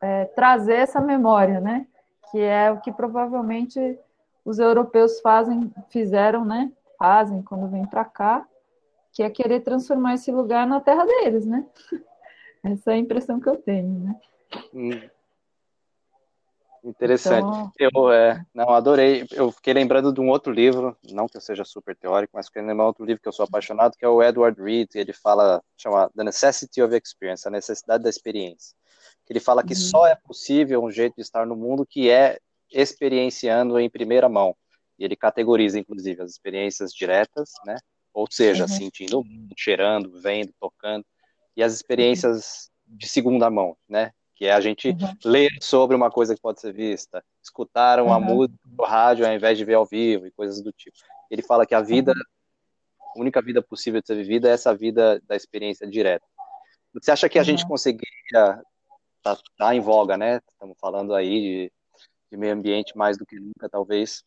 é, 0.00 0.24
trazer 0.26 0.76
essa 0.76 1.00
memória, 1.00 1.60
né? 1.60 1.86
Que 2.30 2.40
é 2.40 2.70
o 2.70 2.80
que 2.80 2.90
provavelmente 2.90 3.98
os 4.46 4.60
europeus 4.60 5.20
fazem, 5.20 5.72
fizeram, 5.88 6.44
né? 6.44 6.72
Fazem 6.96 7.42
quando 7.42 7.68
vêm 7.68 7.84
para 7.84 8.04
cá, 8.04 8.46
que 9.12 9.24
é 9.24 9.28
querer 9.28 9.60
transformar 9.60 10.14
esse 10.14 10.30
lugar 10.30 10.64
na 10.68 10.80
terra 10.80 11.04
deles, 11.04 11.44
né? 11.44 11.66
Essa 12.62 12.92
é 12.92 12.94
a 12.94 12.98
impressão 12.98 13.40
que 13.40 13.48
eu 13.48 13.56
tenho, 13.56 13.98
né? 13.98 14.20
Hum. 14.72 15.10
Interessante. 16.84 17.44
Então... 17.44 17.72
Eu 17.76 18.12
é, 18.12 18.46
não 18.54 18.70
adorei. 18.70 19.26
Eu 19.32 19.50
fiquei 19.50 19.74
lembrando 19.74 20.12
de 20.12 20.20
um 20.20 20.28
outro 20.28 20.52
livro, 20.52 20.96
não 21.10 21.26
que 21.26 21.36
eu 21.36 21.40
seja 21.40 21.64
super 21.64 21.96
teórico, 21.96 22.36
mas 22.36 22.46
fiquei 22.46 22.62
lembrando 22.62 22.78
de 22.78 22.86
outro 22.86 23.04
livro 23.04 23.20
que 23.20 23.28
eu 23.28 23.32
sou 23.32 23.44
apaixonado, 23.44 23.96
que 23.96 24.04
é 24.04 24.08
o 24.08 24.22
Edward 24.22 24.62
Reed. 24.62 24.94
Ele 24.94 25.12
fala, 25.12 25.60
chama 25.76 26.08
The 26.14 26.22
Necessity 26.22 26.80
of 26.80 26.94
Experience, 26.94 27.46
a 27.48 27.50
necessidade 27.50 28.04
da 28.04 28.10
experiência. 28.10 28.76
Ele 29.28 29.40
fala 29.40 29.64
que 29.64 29.74
uhum. 29.74 29.80
só 29.80 30.06
é 30.06 30.14
possível 30.14 30.84
um 30.84 30.90
jeito 30.90 31.16
de 31.16 31.22
estar 31.22 31.44
no 31.44 31.56
mundo 31.56 31.84
que 31.84 32.08
é 32.08 32.38
experienciando 32.72 33.78
em 33.78 33.90
primeira 33.90 34.28
mão. 34.28 34.56
E 34.98 35.04
ele 35.04 35.16
categoriza, 35.16 35.78
inclusive, 35.78 36.22
as 36.22 36.32
experiências 36.32 36.92
diretas, 36.92 37.52
né? 37.64 37.76
Ou 38.12 38.26
seja, 38.30 38.64
uhum. 38.64 38.68
sentindo, 38.68 39.22
cheirando, 39.56 40.20
vendo, 40.20 40.52
tocando, 40.58 41.04
e 41.56 41.62
as 41.62 41.74
experiências 41.74 42.70
uhum. 42.88 42.96
de 42.96 43.08
segunda 43.08 43.50
mão, 43.50 43.76
né? 43.88 44.12
que 44.36 44.44
é 44.44 44.52
a 44.52 44.60
gente 44.60 44.90
uhum. 44.90 45.16
ler 45.24 45.48
sobre 45.62 45.96
uma 45.96 46.10
coisa 46.10 46.34
que 46.34 46.40
pode 46.40 46.60
ser 46.60 46.72
vista, 46.72 47.24
escutar 47.42 47.98
uma 48.00 48.18
uhum. 48.18 48.24
música 48.24 48.58
no 48.66 48.84
rádio 48.84 49.26
ao 49.26 49.32
invés 49.32 49.56
de 49.56 49.64
ver 49.64 49.74
ao 49.74 49.86
vivo 49.86 50.26
e 50.26 50.30
coisas 50.30 50.62
do 50.62 50.70
tipo. 50.72 50.96
Ele 51.30 51.42
fala 51.42 51.66
que 51.66 51.74
a 51.74 51.80
vida, 51.80 52.12
a 52.12 53.18
única 53.18 53.40
vida 53.40 53.62
possível 53.62 54.00
de 54.00 54.06
ser 54.06 54.14
vivida 54.14 54.48
é 54.48 54.52
essa 54.52 54.74
vida 54.76 55.20
da 55.26 55.34
experiência 55.34 55.88
direta. 55.88 56.24
Você 56.92 57.10
acha 57.10 57.28
que 57.30 57.38
a 57.38 57.40
uhum. 57.40 57.46
gente 57.46 57.66
conseguiria 57.66 58.62
tá, 59.22 59.38
tá, 59.56 59.74
em 59.74 59.80
voga, 59.80 60.18
né? 60.18 60.38
Estamos 60.52 60.76
falando 60.78 61.14
aí 61.14 61.40
de, 61.40 61.72
de 62.30 62.36
meio 62.36 62.54
ambiente 62.54 62.96
mais 62.96 63.16
do 63.16 63.26
que 63.26 63.38
nunca, 63.38 63.68
talvez. 63.68 64.24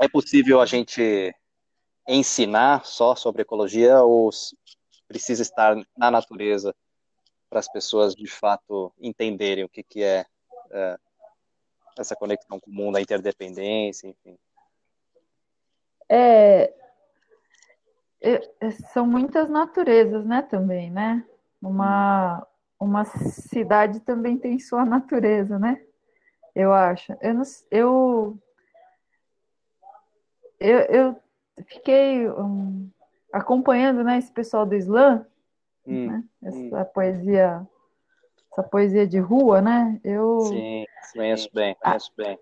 É 0.00 0.08
possível 0.08 0.60
a 0.60 0.66
gente 0.66 1.34
ensinar 2.06 2.84
só 2.84 3.14
sobre 3.14 3.42
ecologia 3.42 4.02
ou 4.02 4.30
precisa 5.08 5.42
estar 5.42 5.76
na 5.96 6.10
natureza 6.10 6.74
para 7.48 7.60
as 7.60 7.70
pessoas 7.70 8.14
de 8.14 8.26
fato 8.26 8.92
entenderem 8.98 9.64
o 9.64 9.68
que, 9.68 9.82
que 9.82 10.02
é, 10.02 10.26
é 10.70 10.98
essa 11.98 12.16
conexão 12.16 12.58
com 12.58 12.70
o 12.70 12.74
mundo, 12.74 12.96
a 12.96 13.00
interdependência, 13.00 14.08
enfim. 14.08 14.36
É, 16.08 16.74
é, 18.20 18.70
são 18.92 19.06
muitas 19.06 19.48
naturezas, 19.48 20.24
né, 20.24 20.42
também, 20.42 20.90
né? 20.90 21.24
Uma, 21.62 22.46
uma 22.78 23.04
cidade 23.04 24.00
também 24.00 24.36
tem 24.36 24.58
sua 24.58 24.84
natureza, 24.84 25.58
né? 25.58 25.80
Eu 26.54 26.72
acho. 26.72 27.12
Eu, 27.20 27.34
não, 27.34 27.42
eu, 27.70 28.38
eu, 30.60 30.78
eu 30.80 31.16
fiquei 31.66 32.28
um, 32.28 32.88
acompanhando 33.32 34.04
né, 34.04 34.18
esse 34.18 34.30
pessoal 34.30 34.64
do 34.64 34.74
Islã 34.74 35.26
hum, 35.86 36.06
né? 36.06 36.24
Essa 36.42 36.58
hum. 36.58 36.84
poesia, 36.92 37.66
essa 38.52 38.62
poesia 38.62 39.06
de 39.06 39.18
rua, 39.18 39.60
né? 39.60 40.00
Eu 40.02 40.40
sim, 40.40 40.84
conheço 41.14 41.50
bem, 41.52 41.74
conheço 41.80 42.12
a, 42.18 42.22
bem. 42.22 42.38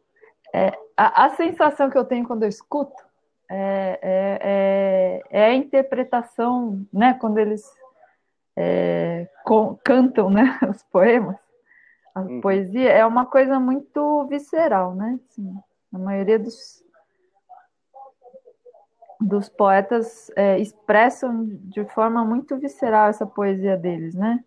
É, 0.54 0.72
a, 0.96 1.26
a, 1.26 1.30
sensação 1.30 1.90
que 1.90 1.96
eu 1.96 2.04
tenho 2.04 2.26
quando 2.26 2.42
eu 2.42 2.48
escuto 2.48 3.02
é, 3.50 3.98
é, 4.02 4.38
é, 4.42 5.40
é 5.40 5.44
a 5.46 5.54
interpretação, 5.54 6.86
né? 6.92 7.14
Quando 7.14 7.38
eles 7.38 7.64
é, 8.56 9.28
com, 9.44 9.76
cantam, 9.82 10.30
né? 10.30 10.58
Os 10.70 10.82
poemas, 10.84 11.36
a 12.14 12.20
hum. 12.20 12.40
poesia 12.40 12.90
é 12.90 13.04
uma 13.06 13.26
coisa 13.26 13.58
muito 13.58 14.26
visceral, 14.26 14.94
né? 14.94 15.18
Assim, 15.28 15.54
a 15.92 15.98
maioria 15.98 16.38
dos 16.38 16.82
dos 19.20 19.48
poetas 19.48 20.30
é, 20.34 20.58
expressam 20.58 21.44
de 21.46 21.84
forma 21.86 22.24
muito 22.24 22.56
visceral 22.58 23.08
essa 23.08 23.24
poesia 23.24 23.76
deles, 23.76 24.14
né? 24.14 24.44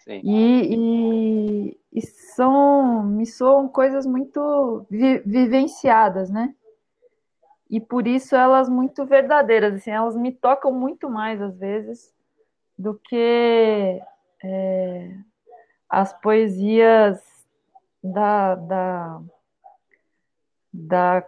Sim. 0.00 0.20
E, 0.24 0.74
e, 0.74 1.80
e 1.92 2.02
são, 2.34 3.04
me 3.04 3.26
soam 3.26 3.68
coisas 3.68 4.06
muito 4.06 4.86
vi, 4.90 5.18
vivenciadas, 5.20 6.30
né? 6.30 6.54
E 7.70 7.80
por 7.80 8.06
isso 8.06 8.34
elas 8.34 8.68
muito 8.68 9.04
verdadeiras, 9.04 9.74
assim, 9.74 9.90
elas 9.90 10.16
me 10.16 10.32
tocam 10.32 10.72
muito 10.72 11.08
mais 11.10 11.40
às 11.40 11.56
vezes 11.58 12.12
do 12.78 12.94
que 12.94 14.00
é, 14.42 15.16
as 15.88 16.12
poesias 16.20 17.20
da, 18.02 18.54
da, 18.54 19.20
da 20.72 21.24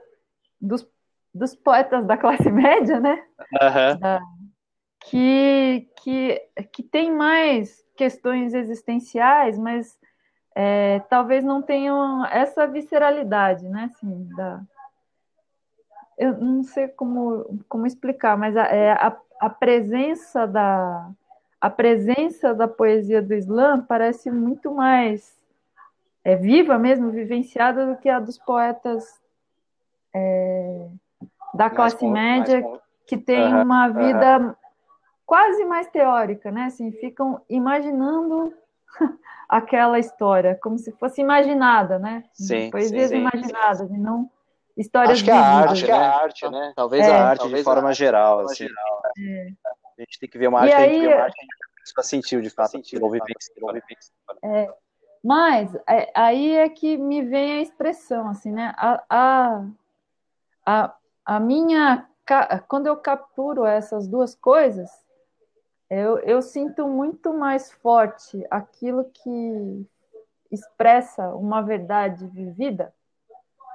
dos 0.60 0.86
dos 1.32 1.54
poetas 1.54 2.04
da 2.06 2.16
classe 2.16 2.50
média, 2.50 3.00
né? 3.00 3.24
Uhum. 3.38 3.98
Da, 3.98 4.20
que, 5.04 5.88
que, 6.02 6.42
que 6.72 6.82
tem 6.82 7.10
mais 7.10 7.84
questões 7.96 8.52
existenciais, 8.52 9.58
mas 9.58 9.98
é, 10.54 11.00
talvez 11.08 11.42
não 11.44 11.62
tenham 11.62 12.26
essa 12.26 12.66
visceralidade, 12.66 13.66
né? 13.68 13.90
Assim, 13.94 14.28
da, 14.36 14.60
eu 16.18 16.36
não 16.38 16.62
sei 16.62 16.88
como, 16.88 17.62
como 17.68 17.86
explicar, 17.86 18.36
mas 18.36 18.56
a, 18.56 18.64
é, 18.64 18.92
a, 18.92 19.16
a 19.40 19.48
presença 19.48 20.46
da 20.46 21.10
a 21.60 21.68
presença 21.68 22.54
da 22.54 22.66
poesia 22.66 23.20
do 23.20 23.34
Islã 23.34 23.84
parece 23.86 24.30
muito 24.30 24.72
mais 24.72 25.38
é, 26.24 26.34
viva 26.34 26.78
mesmo, 26.78 27.10
vivenciada 27.10 27.86
do 27.86 27.96
que 27.96 28.08
a 28.08 28.18
dos 28.18 28.38
poetas 28.38 29.04
é, 30.14 30.88
da 31.54 31.68
classe 31.68 32.06
média 32.06 32.64
que 33.06 33.18
tem 33.18 33.52
uhum, 33.52 33.62
uma 33.62 33.88
vida 33.88 34.38
uhum. 34.38 34.54
quase 35.26 35.64
mais 35.64 35.86
teórica, 35.88 36.50
né? 36.50 36.64
Assim, 36.64 36.92
ficam 36.92 37.42
imaginando 37.48 38.54
aquela 39.48 39.98
história, 39.98 40.58
como 40.62 40.78
se 40.78 40.92
fosse 40.92 41.20
imaginada, 41.20 41.98
né? 41.98 42.24
Sim, 42.32 42.70
Poesias 42.70 43.10
sim, 43.10 43.18
imaginadas 43.18 43.88
sim. 43.88 43.94
e 43.94 43.98
não 43.98 44.30
histórias 44.76 45.12
Acho 45.12 45.24
que 45.24 45.30
é 45.30 45.34
a 45.34 45.58
arte, 45.58 45.72
acho 45.72 45.86
né? 45.86 45.92
é 45.92 45.94
a 45.96 46.16
arte, 46.16 46.48
né? 46.48 46.72
Talvez 46.74 47.06
é, 47.06 47.10
a 47.10 47.28
arte 47.28 47.40
talvez 47.40 47.58
de 47.58 47.64
forma 47.64 47.92
geral, 47.92 48.40
assim. 48.40 48.66
É. 49.18 49.48
A 50.00 50.04
gente 50.04 50.18
tem 50.18 50.28
que 50.28 50.38
ver 50.38 50.48
uma 50.48 50.60
arte, 50.60 50.70
e 50.70 50.74
aí, 50.74 51.00
que 51.00 51.12
a 51.12 51.28
gente 51.28 52.06
sentiu 52.06 52.40
de 52.40 52.48
fato, 52.48 52.70
sentiu, 52.70 52.98
é, 54.42 54.72
mas 55.22 55.74
é, 55.86 56.10
aí 56.14 56.56
é 56.56 56.68
que 56.70 56.96
me 56.96 57.22
vem 57.22 57.52
a 57.52 57.60
expressão, 57.60 58.28
assim, 58.28 58.50
né? 58.50 58.72
A, 58.78 59.04
a, 59.10 59.66
a, 60.64 60.96
a 61.26 61.40
minha 61.40 62.08
quando 62.68 62.86
eu 62.86 62.96
capturo 62.96 63.66
essas 63.66 64.06
duas 64.06 64.34
coisas, 64.34 64.88
eu, 65.88 66.18
eu 66.20 66.40
sinto 66.40 66.86
muito 66.86 67.34
mais 67.34 67.72
forte 67.72 68.46
aquilo 68.50 69.04
que 69.04 69.86
expressa 70.50 71.34
uma 71.34 71.60
verdade 71.60 72.26
vivida 72.28 72.94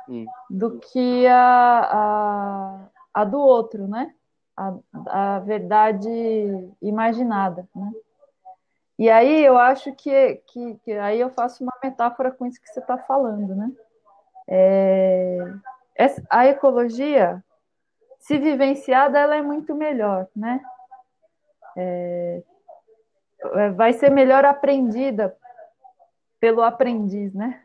hum. 0.08 0.26
do 0.50 0.80
que 0.80 1.28
a, 1.28 1.90
a, 1.92 3.22
a, 3.22 3.26
do 3.26 3.40
outro, 3.40 3.88
né? 3.88 4.14
A, 4.58 4.74
a 5.08 5.40
verdade 5.40 6.10
imaginada, 6.82 7.68
né? 7.76 7.92
E 8.98 9.10
aí 9.10 9.44
eu 9.44 9.58
acho 9.58 9.94
que, 9.94 10.36
que, 10.48 10.76
que, 10.76 10.94
aí 10.94 11.20
eu 11.20 11.30
faço 11.30 11.64
uma 11.64 11.74
metáfora 11.84 12.32
com 12.32 12.46
isso 12.46 12.62
que 12.62 12.70
você 12.70 12.80
está 12.80 12.98
falando, 12.98 13.54
né? 13.54 13.72
É, 14.48 15.38
a 16.30 16.48
ecologia 16.48 17.44
se 18.20 18.38
vivenciada, 18.38 19.20
ela 19.20 19.36
é 19.36 19.42
muito 19.42 19.76
melhor, 19.76 20.28
né? 20.36 20.60
É, 21.76 22.44
é, 23.54 23.70
vai 23.72 23.94
ser 23.94 24.10
melhor 24.10 24.46
aprendida 24.46 25.36
pelo 26.40 26.62
aprendiz, 26.62 27.34
né? 27.34 27.62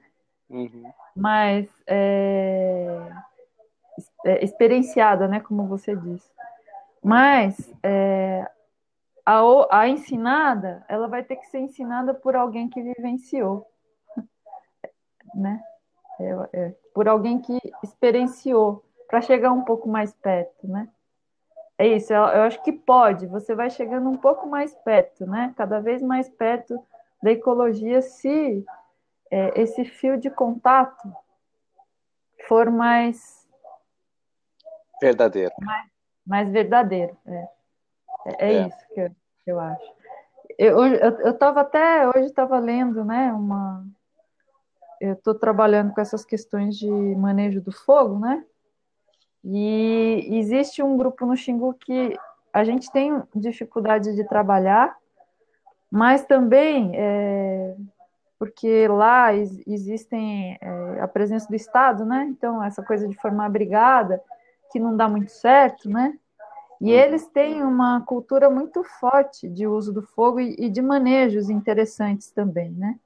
Uhum. 0.48 0.92
Mas 1.14 1.68
é, 1.86 2.86
é, 4.24 4.44
experienciada, 4.44 5.28
né? 5.28 5.40
Como 5.40 5.66
você 5.66 5.94
disse. 5.94 6.28
Mas 7.02 7.72
é, 7.82 8.48
a, 9.24 9.40
a 9.70 9.88
ensinada, 9.88 10.84
ela 10.88 11.08
vai 11.08 11.22
ter 11.22 11.36
que 11.36 11.46
ser 11.46 11.60
ensinada 11.60 12.12
por 12.12 12.36
alguém 12.36 12.68
que 12.68 12.82
vivenciou, 12.82 13.66
né? 15.34 15.62
É, 16.20 16.48
é, 16.52 16.74
por 16.94 17.08
alguém 17.08 17.40
que 17.40 17.58
experienciou, 17.82 18.84
para 19.08 19.20
chegar 19.20 19.52
um 19.52 19.64
pouco 19.64 19.88
mais 19.88 20.12
perto, 20.14 20.68
né? 20.68 20.88
É 21.78 21.86
isso, 21.86 22.12
eu, 22.12 22.22
eu, 22.24 22.42
acho 22.42 22.62
que 22.62 22.72
pode, 22.72 23.26
você 23.26 23.54
vai 23.54 23.70
chegando 23.70 24.08
um 24.08 24.16
pouco 24.16 24.46
mais 24.46 24.74
perto, 24.74 25.26
né? 25.26 25.54
Cada 25.56 25.80
vez 25.80 26.02
mais 26.02 26.28
perto 26.28 26.78
da 27.22 27.30
ecologia, 27.30 28.02
se 28.02 28.64
é, 29.30 29.60
esse 29.60 29.84
fio 29.84 30.18
de 30.18 30.28
contato 30.28 31.10
for 32.46 32.70
mais 32.70 33.48
verdadeiro. 35.00 35.54
Mais, 35.62 35.90
mais 36.26 36.50
verdadeiro, 36.50 37.16
é. 37.26 37.48
É, 38.26 38.46
é, 38.46 38.54
é. 38.54 38.66
isso 38.66 38.86
que 38.94 39.00
eu, 39.00 39.10
que 39.44 39.52
eu 39.52 39.60
acho. 39.60 39.92
Eu 40.58 41.30
estava 41.30 41.62
até 41.62 42.06
hoje 42.08 42.26
estava 42.26 42.58
lendo, 42.58 43.02
né? 43.04 43.32
Uma, 43.32 43.86
eu 45.00 45.14
estou 45.14 45.34
trabalhando 45.34 45.92
com 45.94 46.00
essas 46.00 46.24
questões 46.24 46.76
de 46.76 46.90
manejo 46.90 47.62
do 47.62 47.72
fogo, 47.72 48.18
né? 48.18 48.44
E 49.42 50.28
existe 50.32 50.82
um 50.82 50.98
grupo 50.98 51.24
no 51.24 51.34
Xingu 51.34 51.72
que 51.74 52.14
a 52.52 52.62
gente 52.62 52.92
tem 52.92 53.22
dificuldade 53.34 54.14
de 54.14 54.24
trabalhar, 54.24 54.94
mas 55.90 56.24
também 56.26 56.92
é, 56.94 57.74
porque 58.38 58.86
lá 58.88 59.34
existem 59.34 60.58
é, 60.60 61.00
a 61.00 61.08
presença 61.08 61.48
do 61.48 61.56
Estado, 61.56 62.04
né? 62.04 62.26
Então, 62.28 62.62
essa 62.62 62.82
coisa 62.82 63.08
de 63.08 63.16
formar 63.16 63.48
brigada, 63.48 64.22
que 64.70 64.78
não 64.78 64.96
dá 64.96 65.08
muito 65.08 65.30
certo, 65.30 65.88
né? 65.88 66.18
E 66.80 66.92
uhum. 66.92 66.98
eles 66.98 67.26
têm 67.26 67.62
uma 67.62 68.00
cultura 68.02 68.48
muito 68.48 68.82
forte 68.82 69.48
de 69.48 69.66
uso 69.66 69.92
do 69.92 70.02
fogo 70.02 70.40
e, 70.40 70.54
e 70.58 70.70
de 70.70 70.80
manejos 70.80 71.50
interessantes 71.50 72.30
também, 72.30 72.70
né? 72.70 72.98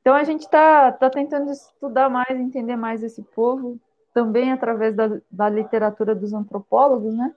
Então, 0.00 0.14
a 0.14 0.24
gente 0.24 0.42
está 0.42 0.90
tá 0.90 1.08
tentando 1.08 1.50
estudar 1.52 2.10
mais, 2.10 2.30
entender 2.30 2.74
mais 2.74 3.04
esse 3.04 3.22
povo, 3.22 3.78
também 4.12 4.50
através 4.52 4.94
da, 4.96 5.20
da 5.30 5.48
literatura 5.48 6.14
dos 6.14 6.32
antropólogos, 6.32 7.14
né? 7.14 7.32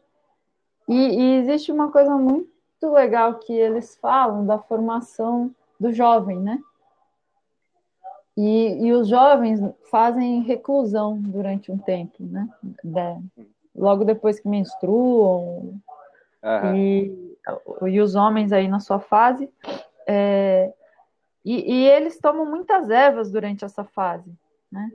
E, 0.88 0.96
e, 0.96 1.38
existe 1.40 1.72
uma 1.72 1.92
coisa 1.92 2.16
muito 2.18 2.50
legal 2.92 3.36
que 3.36 3.54
eles 3.54 3.96
falam 3.98 4.46
da 4.46 4.58
formação 4.60 5.54
do 5.80 5.92
jovem, 5.92 6.40
né? 6.40 6.60
E, 8.38 8.86
e 8.86 8.92
os 8.92 9.08
jovens 9.08 9.62
fazem 9.90 10.42
reclusão 10.42 11.18
durante 11.18 11.72
um 11.72 11.78
tempo, 11.78 12.16
né? 12.20 12.48
Logo 13.74 14.04
depois 14.04 14.40
que 14.40 14.48
menstruam. 14.48 15.80
Uhum. 16.44 16.76
E, 16.76 17.38
e 17.88 18.02
os 18.02 18.16
homens 18.16 18.52
aí 18.52 18.68
na 18.68 18.80
sua 18.80 19.00
fase. 19.00 19.50
É, 20.08 20.74
e, 21.44 21.74
e 21.74 21.88
eles 21.88 22.20
tomam 22.20 22.46
muitas 22.46 22.90
ervas 22.90 23.32
durante 23.32 23.64
essa 23.64 23.84
fase, 23.84 24.32
né? 24.72 24.92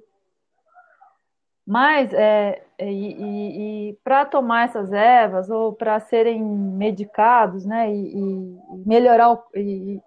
Mas, 1.66 2.12
é, 2.12 2.64
é 2.76 2.92
e, 2.92 3.90
e, 3.90 3.98
para 4.02 4.24
tomar 4.24 4.64
essas 4.64 4.92
ervas 4.92 5.48
ou 5.48 5.72
para 5.72 6.00
serem 6.00 6.42
medicados, 6.42 7.64
né, 7.64 7.94
e, 7.94 8.16
e 8.16 8.58
melhorar 8.84 9.30
o, 9.30 9.44
e 9.54 10.00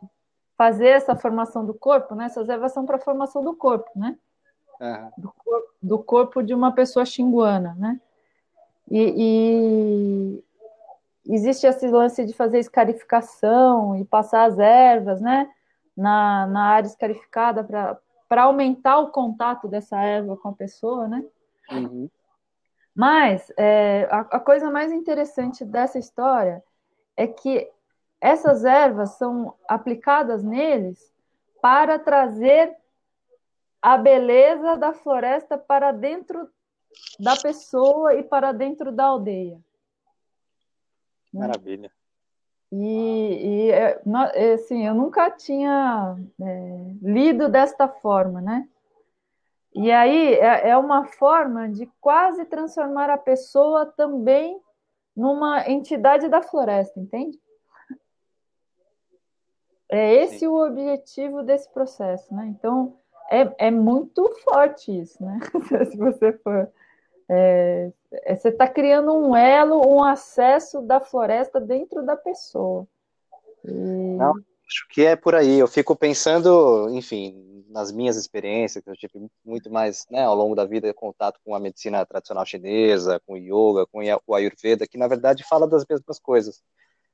fazer 0.58 0.88
essa 0.88 1.16
formação 1.16 1.66
do 1.66 1.74
corpo, 1.74 2.16
né, 2.16 2.26
essas 2.26 2.48
ervas 2.50 2.72
são 2.74 2.86
para 2.86 2.98
a 2.98 3.02
formação 3.02 3.44
do 3.44 3.56
corpo, 3.56 3.90
né, 3.96 4.18
uhum. 4.80 5.12
do, 5.18 5.32
corpo, 5.32 5.74
do, 5.82 6.00
corpo 6.00 6.44
de 6.44 6.54
uma 6.54 6.72
pessoa 6.72 7.06
xinguana, 7.06 7.76
né, 7.78 8.00
e, 8.90 10.44
existe 11.26 11.66
esse 11.66 11.88
lance 11.88 12.26
de 12.26 12.34
fazer 12.34 12.60
escarificação 12.60 13.96
e 13.96 14.06
passar 14.06 14.46
as 14.46 14.60
ervas, 14.60 15.22
né, 15.22 15.50
na, 15.96 16.48
na 16.48 16.64
área 16.66 16.88
escarificada 16.88 17.64
para 18.28 18.44
aumentar 18.44 19.00
o 19.00 19.10
contato 19.10 19.68
dessa 19.68 20.02
erva 20.02 20.36
com 20.36 20.50
a 20.50 20.54
pessoa, 20.54 21.08
né, 21.08 21.24
Uhum. 21.72 22.10
Mas 22.96 23.52
é, 23.58 24.08
a, 24.12 24.20
a 24.20 24.40
coisa 24.40 24.70
mais 24.70 24.92
interessante 24.92 25.66
dessa 25.66 25.98
história 25.98 26.64
é 27.18 27.28
que 27.28 27.70
essas 28.24 28.64
ervas 28.64 29.18
são 29.18 29.54
aplicadas 29.68 30.42
neles 30.42 31.14
para 31.62 32.00
trazer 32.00 32.74
a 33.82 33.98
beleza 33.98 34.78
da 34.78 34.94
floresta 34.94 35.58
para 35.58 35.92
dentro 35.92 36.50
da 37.20 37.36
pessoa 37.36 38.16
e 38.16 38.24
para 38.24 38.54
dentro 38.54 38.94
da 38.94 39.08
aldeia. 39.08 39.60
Maravilha. 41.34 41.92
E, 42.72 43.66
e 43.68 43.72
é, 43.72 44.02
é, 44.36 44.54
assim, 44.54 44.88
eu 44.88 44.96
nunca 44.96 45.30
tinha 45.30 46.16
é, 46.42 46.94
lido 47.02 47.50
desta 47.50 47.90
forma, 47.90 48.40
né? 48.40 48.70
E 49.76 49.92
aí 49.92 50.36
é, 50.36 50.70
é 50.70 50.78
uma 50.78 51.04
forma 51.04 51.68
de 51.68 51.92
quase 52.00 52.46
transformar 52.46 53.10
a 53.10 53.18
pessoa 53.18 53.86
também 53.86 54.62
numa 55.14 55.70
entidade 55.70 56.30
da 56.30 56.42
floresta, 56.42 56.98
entende? 57.02 57.43
É 59.94 60.24
esse 60.24 60.40
Sim. 60.40 60.48
o 60.48 60.66
objetivo 60.66 61.44
desse 61.44 61.70
processo, 61.72 62.34
né? 62.34 62.48
Então 62.48 62.98
é, 63.30 63.68
é 63.68 63.72
muito 63.72 64.28
forte 64.44 65.00
isso, 65.00 65.24
né? 65.24 65.40
Se 65.92 65.96
você 65.96 66.34
for. 66.34 66.68
É, 67.30 67.92
é, 68.12 68.36
você 68.36 68.50
está 68.50 68.68
criando 68.68 69.14
um 69.14 69.36
elo, 69.36 69.88
um 69.88 70.04
acesso 70.04 70.82
da 70.82 71.00
floresta 71.00 71.62
dentro 71.62 72.04
da 72.04 72.18
pessoa. 72.18 72.88
E... 73.64 73.72
Não, 73.72 74.34
acho 74.68 74.88
que 74.90 75.06
é 75.06 75.16
por 75.16 75.36
aí. 75.36 75.60
Eu 75.60 75.68
fico 75.68 75.96
pensando, 75.96 76.90
enfim, 76.90 77.64
nas 77.70 77.92
minhas 77.92 78.18
experiências, 78.18 78.84
que 78.84 78.90
eu 78.90 78.96
tive 78.96 79.30
muito 79.46 79.72
mais, 79.72 80.08
né, 80.10 80.24
ao 80.24 80.36
longo 80.36 80.56
da 80.56 80.66
vida, 80.66 80.92
contato 80.92 81.40
com 81.46 81.54
a 81.54 81.60
medicina 81.60 82.04
tradicional 82.04 82.46
chinesa, 82.48 83.22
com 83.28 83.34
o 83.34 83.38
yoga, 83.38 83.88
com 83.88 84.02
o 84.28 84.36
ayurveda, 84.36 84.88
que 84.88 84.98
na 84.98 85.08
verdade 85.08 85.44
fala 85.48 85.68
das 85.68 85.86
mesmas 85.88 86.20
coisas. 86.20 86.64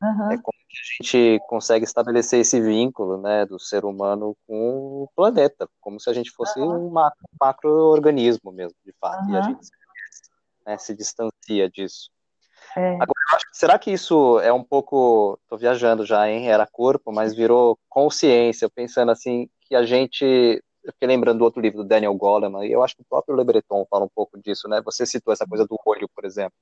Uhum. 0.01 0.31
É 0.31 0.37
como 0.37 0.58
a 0.77 1.03
gente 1.03 1.39
consegue 1.47 1.85
estabelecer 1.85 2.39
esse 2.39 2.59
vínculo, 2.61 3.21
né, 3.21 3.45
do 3.45 3.59
ser 3.59 3.85
humano 3.85 4.35
com 4.47 5.03
o 5.03 5.09
planeta, 5.15 5.67
como 5.81 5.99
se 5.99 6.09
a 6.09 6.13
gente 6.13 6.31
fosse 6.31 6.59
uhum. 6.59 6.87
um 6.87 6.93
macro-organismo 7.39 8.51
mesmo, 8.51 8.75
de 8.85 8.93
fato, 8.99 9.23
uhum. 9.25 9.33
e 9.33 9.37
a 9.37 9.41
gente 9.41 9.67
né, 10.65 10.77
se 10.77 10.95
distancia 10.95 11.69
disso. 11.69 12.09
É. 12.75 12.93
Agora, 12.95 13.11
acho, 13.33 13.45
será 13.51 13.79
que 13.79 13.91
isso 13.91 14.39
é 14.39 14.53
um 14.53 14.63
pouco. 14.63 15.39
Estou 15.43 15.57
viajando 15.57 16.05
já, 16.05 16.29
hein? 16.29 16.49
Era 16.49 16.67
corpo, 16.67 17.11
mas 17.11 17.35
virou 17.35 17.77
consciência, 17.89 18.69
pensando 18.69 19.11
assim, 19.11 19.49
que 19.61 19.75
a 19.75 19.83
gente. 19.83 20.63
Eu 20.83 20.93
fiquei 20.93 21.07
lembrando 21.07 21.39
do 21.39 21.43
outro 21.43 21.61
livro 21.61 21.79
do 21.79 21.87
Daniel 21.87 22.13
Goleman, 22.15 22.65
e 22.65 22.71
eu 22.71 22.81
acho 22.83 22.95
que 22.95 23.01
o 23.01 23.05
próprio 23.09 23.35
Le 23.35 23.43
Breton 23.43 23.85
fala 23.89 24.05
um 24.05 24.09
pouco 24.13 24.39
disso, 24.39 24.67
né? 24.67 24.81
Você 24.85 25.05
citou 25.05 25.33
essa 25.33 25.45
coisa 25.45 25.65
do 25.65 25.77
olho, 25.85 26.07
por 26.15 26.25
exemplo. 26.25 26.53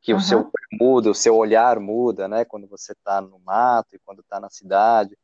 Que 0.00 0.12
uhum. 0.12 0.18
o 0.18 0.22
seu 0.22 0.50
muda, 0.72 1.10
o 1.10 1.14
seu 1.14 1.36
olhar 1.36 1.80
muda, 1.80 2.28
né? 2.28 2.44
Quando 2.44 2.66
você 2.66 2.92
está 2.92 3.20
no 3.20 3.38
mato 3.40 3.94
e 3.94 3.98
quando 3.98 4.20
está 4.20 4.38
na 4.38 4.48
cidade. 4.50 5.16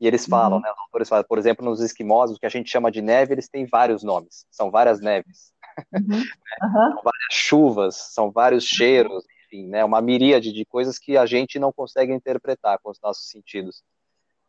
E 0.00 0.06
eles 0.06 0.26
falam, 0.26 0.58
uhum. 0.58 0.62
né? 0.62 0.70
Os 0.70 0.78
autores 0.78 1.08
falam, 1.08 1.24
por 1.24 1.38
exemplo, 1.38 1.64
nos 1.64 1.80
esquimós, 1.80 2.30
o 2.30 2.38
que 2.38 2.46
a 2.46 2.50
gente 2.50 2.70
chama 2.70 2.90
de 2.90 3.00
neve, 3.00 3.34
eles 3.34 3.48
têm 3.48 3.66
vários 3.66 4.02
nomes. 4.02 4.46
São 4.50 4.70
várias 4.70 5.00
neves. 5.00 5.52
Uhum. 5.92 6.22
São 6.60 7.02
várias 7.02 7.32
chuvas, 7.32 7.96
são 7.96 8.30
vários 8.30 8.64
cheiros, 8.64 9.24
enfim, 9.44 9.66
né, 9.68 9.84
uma 9.84 10.00
miríade 10.00 10.52
de 10.52 10.64
coisas 10.64 10.98
que 10.98 11.16
a 11.16 11.26
gente 11.26 11.58
não 11.58 11.72
consegue 11.72 12.12
interpretar 12.12 12.78
com 12.78 12.90
os 12.90 13.00
nossos 13.00 13.28
sentidos. 13.30 13.82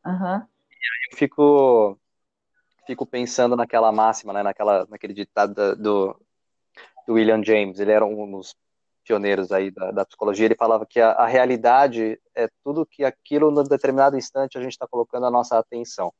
Uhum. 0.05 0.13
E 0.13 0.75
aí 0.75 1.11
eu 1.11 1.17
fico, 1.17 1.99
fico 2.85 3.05
pensando 3.05 3.55
naquela 3.55 3.91
máxima, 3.91 4.33
né, 4.33 4.43
naquela, 4.43 4.85
naquele 4.89 5.13
ditado 5.13 5.75
do, 5.75 6.19
do 7.05 7.13
William 7.13 7.43
James, 7.43 7.79
ele 7.79 7.91
era 7.91 8.05
um 8.05 8.31
dos 8.31 8.55
pioneiros 9.07 9.51
aí 9.51 9.71
da, 9.71 9.91
da 9.91 10.05
psicologia, 10.05 10.45
ele 10.45 10.55
falava 10.55 10.85
que 10.85 10.99
a, 10.99 11.11
a, 11.11 11.25
realidade 11.25 12.19
é 12.35 12.49
tudo 12.63 12.85
que 12.85 13.05
aquilo, 13.05 13.49
no 13.49 13.63
determinado 13.63 14.17
instante, 14.17 14.57
a 14.57 14.61
gente 14.61 14.73
está 14.73 14.85
colocando 14.87 15.25
a 15.25 15.31
nossa 15.31 15.57
atenção. 15.57 16.13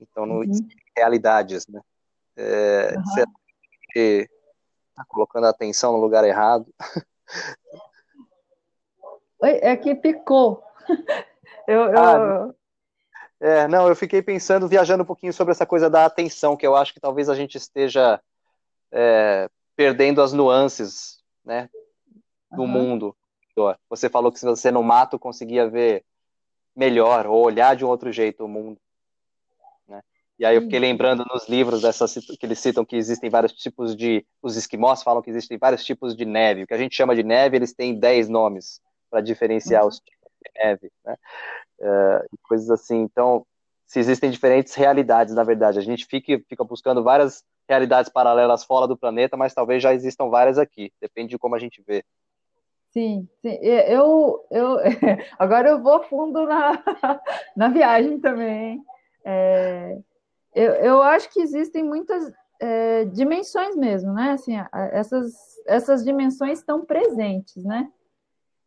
Então, 0.00 0.24
no, 0.24 0.36
uhum. 0.36 0.68
realidades, 0.96 1.66
né? 1.66 1.80
É, 2.36 2.94
uhum. 2.96 3.06
Será 3.06 3.26
que 3.90 4.28
está 4.90 5.04
colocando 5.08 5.46
a 5.46 5.50
atenção 5.50 5.92
no 5.92 5.98
lugar 5.98 6.24
errado? 6.24 6.66
Oi, 9.40 9.58
é 9.60 9.76
que 9.76 9.94
picou. 9.94 10.62
eu, 11.66 11.80
eu... 11.80 11.98
Ah, 11.98 12.54
é, 13.40 13.68
não, 13.68 13.88
eu 13.88 13.96
fiquei 13.96 14.22
pensando, 14.22 14.68
viajando 14.68 15.02
um 15.02 15.06
pouquinho 15.06 15.32
sobre 15.32 15.52
essa 15.52 15.66
coisa 15.66 15.90
da 15.90 16.06
atenção, 16.06 16.56
que 16.56 16.66
eu 16.66 16.74
acho 16.74 16.94
que 16.94 17.00
talvez 17.00 17.28
a 17.28 17.34
gente 17.34 17.56
esteja 17.56 18.20
é, 18.92 19.50
perdendo 19.74 20.22
as 20.22 20.32
nuances, 20.32 21.22
né? 21.44 21.68
Do 22.50 22.62
uhum. 22.62 22.68
mundo. 22.68 23.16
Você 23.88 24.10
falou 24.10 24.30
que 24.30 24.38
se 24.38 24.44
você 24.44 24.70
no 24.70 24.82
mato 24.82 25.18
conseguia 25.18 25.68
ver 25.68 26.04
melhor 26.74 27.26
ou 27.26 27.42
olhar 27.42 27.74
de 27.74 27.84
um 27.84 27.88
outro 27.88 28.12
jeito 28.12 28.44
o 28.44 28.48
mundo. 28.48 28.78
Né? 29.88 30.02
E 30.38 30.44
aí 30.44 30.56
eu 30.56 30.62
fiquei 30.62 30.78
lembrando 30.78 31.24
nos 31.30 31.48
livros 31.48 31.80
dessas, 31.80 32.14
que 32.14 32.44
eles 32.44 32.58
citam 32.58 32.84
que 32.84 32.96
existem 32.96 33.30
vários 33.30 33.52
tipos 33.52 33.96
de. 33.96 34.26
Os 34.42 34.56
esquimós 34.56 35.02
falam 35.02 35.22
que 35.22 35.30
existem 35.30 35.56
vários 35.56 35.82
tipos 35.84 36.14
de 36.14 36.26
neve. 36.26 36.64
O 36.64 36.66
que 36.66 36.74
a 36.74 36.78
gente 36.78 36.94
chama 36.94 37.16
de 37.16 37.22
neve, 37.22 37.56
eles 37.56 37.72
têm 37.72 37.98
10 37.98 38.28
nomes 38.28 38.80
para 39.10 39.22
diferenciar 39.22 39.82
uhum. 39.82 39.88
os 39.88 40.00
tipos 40.00 40.30
de 40.42 40.62
neve. 40.62 40.92
Né? 41.02 41.16
Uh, 41.80 42.38
coisas 42.42 42.70
assim. 42.70 43.00
Então, 43.00 43.46
se 43.86 43.98
existem 43.98 44.30
diferentes 44.30 44.74
realidades, 44.74 45.34
na 45.34 45.44
verdade. 45.44 45.78
A 45.78 45.82
gente 45.82 46.04
fica, 46.04 46.38
fica 46.46 46.64
buscando 46.64 47.02
várias 47.02 47.42
realidades 47.68 48.10
paralelas 48.10 48.64
fora 48.64 48.86
do 48.86 48.96
planeta, 48.96 49.36
mas 49.36 49.54
talvez 49.54 49.82
já 49.82 49.94
existam 49.94 50.28
várias 50.28 50.58
aqui. 50.58 50.92
Depende 51.00 51.30
de 51.30 51.38
como 51.38 51.54
a 51.54 51.58
gente 51.58 51.82
vê. 51.86 52.04
Sim, 52.96 53.28
sim. 53.42 53.58
Eu, 53.60 54.42
eu, 54.50 54.78
agora 55.38 55.68
eu 55.68 55.82
vou 55.82 56.02
fundo 56.04 56.46
na, 56.46 56.82
na 57.54 57.68
viagem 57.68 58.18
também. 58.18 58.82
É, 59.22 59.98
eu, 60.54 60.72
eu 60.76 61.02
acho 61.02 61.28
que 61.28 61.38
existem 61.42 61.84
muitas 61.84 62.32
é, 62.58 63.04
dimensões 63.04 63.76
mesmo, 63.76 64.14
né? 64.14 64.30
Assim, 64.30 64.54
essas, 64.92 65.34
essas 65.66 66.02
dimensões 66.02 66.60
estão 66.60 66.86
presentes, 66.86 67.62
né? 67.62 67.92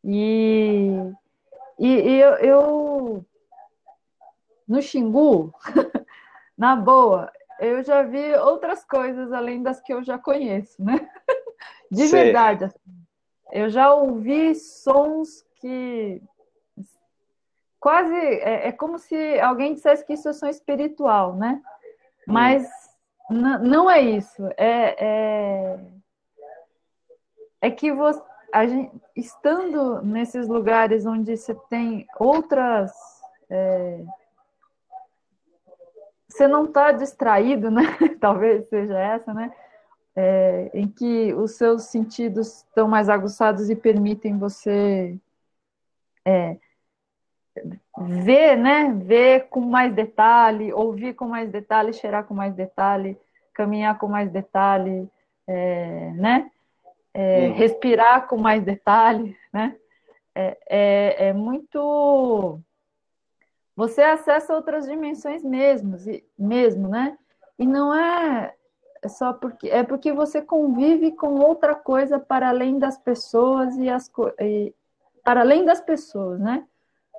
E, 0.03 0.91
e, 1.79 1.87
e 1.87 2.19
eu, 2.19 2.33
eu, 2.35 3.25
no 4.67 4.79
Xingu, 4.79 5.51
na 6.55 6.75
boa, 6.75 7.31
eu 7.59 7.83
já 7.83 8.03
vi 8.03 8.35
outras 8.35 8.85
coisas 8.85 9.33
além 9.33 9.63
das 9.63 9.81
que 9.81 9.91
eu 9.91 10.03
já 10.03 10.19
conheço, 10.19 10.83
né? 10.83 11.09
De 11.89 12.05
verdade, 12.05 12.65
assim. 12.65 12.98
Eu 13.51 13.69
já 13.69 13.93
ouvi 13.93 14.53
sons 14.55 15.45
que 15.55 16.21
quase 17.79 18.15
é, 18.15 18.67
é, 18.67 18.71
como 18.71 18.99
se 18.99 19.39
alguém 19.39 19.73
dissesse 19.73 20.05
que 20.05 20.13
isso 20.13 20.29
é 20.29 20.33
som 20.33 20.47
espiritual, 20.47 21.35
né? 21.35 21.62
Mas 22.27 22.69
não 23.29 23.89
é 23.89 24.01
isso. 24.01 24.45
É, 24.57 24.95
é, 24.99 25.79
é 27.62 27.71
que 27.71 27.91
você, 27.91 28.21
gente, 28.67 28.91
estando 29.15 30.01
nesses 30.01 30.47
lugares 30.47 31.05
onde 31.05 31.35
você 31.35 31.55
tem 31.69 32.07
outras. 32.19 32.91
É, 33.49 34.03
você 36.27 36.47
não 36.47 36.65
está 36.65 36.91
distraído, 36.91 37.71
né? 37.71 37.83
Talvez 38.19 38.67
seja 38.69 38.97
essa, 38.97 39.33
né? 39.33 39.51
É, 40.15 40.69
em 40.73 40.87
que 40.87 41.33
os 41.33 41.51
seus 41.51 41.83
sentidos 41.83 42.57
estão 42.57 42.87
mais 42.87 43.09
aguçados 43.09 43.69
e 43.69 43.75
permitem 43.75 44.37
você 44.37 45.17
é, 46.25 46.57
ver, 47.97 48.57
né? 48.57 48.93
Ver 48.93 49.47
com 49.49 49.61
mais 49.61 49.93
detalhe, 49.93 50.73
ouvir 50.73 51.13
com 51.13 51.27
mais 51.27 51.49
detalhe, 51.49 51.93
cheirar 51.93 52.25
com 52.25 52.33
mais 52.33 52.53
detalhe, 52.53 53.17
caminhar 53.53 53.97
com 53.97 54.07
mais 54.07 54.31
detalhe, 54.31 55.09
é, 55.47 56.11
né? 56.11 56.51
É, 57.13 57.47
respirar 57.49 58.27
com 58.27 58.37
mais 58.37 58.63
detalhe, 58.63 59.35
né? 59.51 59.75
É, 60.35 60.57
é, 60.69 61.27
é, 61.27 61.33
muito. 61.33 62.59
Você 63.75 64.01
acessa 64.01 64.53
outras 64.53 64.85
dimensões 64.85 65.43
mesmo, 65.43 65.95
mesmo, 66.37 66.87
né? 66.87 67.17
E 67.57 67.65
não 67.65 67.93
é 67.93 68.53
é 68.53 68.58
só 69.07 69.33
porque 69.33 69.69
é 69.69 69.83
porque 69.83 70.12
você 70.12 70.41
convive 70.41 71.12
com 71.12 71.35
outra 71.35 71.75
coisa 71.75 72.19
para 72.19 72.49
além 72.49 72.77
das 72.77 72.97
pessoas 72.97 73.77
e 73.77 73.89
as 73.89 74.12
e, 74.39 74.73
para 75.23 75.41
além 75.41 75.65
das 75.65 75.81
pessoas, 75.81 76.39
né? 76.39 76.65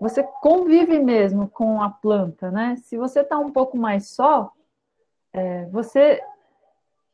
Você 0.01 0.23
convive 0.41 0.99
mesmo 0.99 1.49
com 1.49 1.83
a 1.83 1.91
planta, 1.91 2.51
né? 2.51 2.77
Se 2.77 2.97
você 2.97 3.21
está 3.21 3.39
um 3.39 3.53
pouco 3.53 3.77
mais 3.77 4.09
só, 4.09 4.51
é, 5.33 5.67
você 5.67 6.23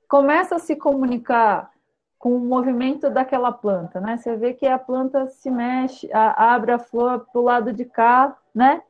começa 0.09 0.57
a 0.57 0.59
se 0.59 0.76
comunicar 0.76 1.70
com 2.18 2.35
o 2.35 2.40
movimento 2.40 3.11
daquela 3.11 3.52
planta, 3.52 4.00
né? 4.00 4.16
Você 4.16 4.37
vê 4.37 4.55
que 4.55 4.66
a 4.66 4.79
planta 4.79 5.29
se 5.29 5.50
mexe, 5.50 6.11
a, 6.12 6.55
abre 6.55 6.72
a 6.72 6.79
flor 6.79 7.26
para 7.31 7.40
o 7.40 7.44
lado 7.44 7.72
de 7.72 7.85
cá, 7.85 8.37
né? 8.55 8.83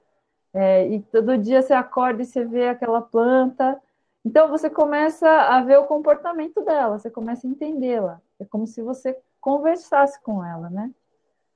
É, 0.54 0.86
e 0.88 1.00
todo 1.02 1.36
dia 1.36 1.60
você 1.60 1.74
acorda 1.74 2.22
e 2.22 2.24
você 2.24 2.44
vê 2.44 2.68
aquela 2.68 3.02
planta 3.02 3.80
então 4.26 4.48
você 4.48 4.68
começa 4.68 5.30
a 5.30 5.62
ver 5.62 5.78
o 5.78 5.84
comportamento 5.84 6.60
dela, 6.60 6.98
você 6.98 7.08
começa 7.08 7.46
a 7.46 7.50
entendê-la. 7.50 8.20
É 8.40 8.44
como 8.44 8.66
se 8.66 8.82
você 8.82 9.16
conversasse 9.40 10.20
com 10.20 10.44
ela, 10.44 10.68
né? 10.68 10.90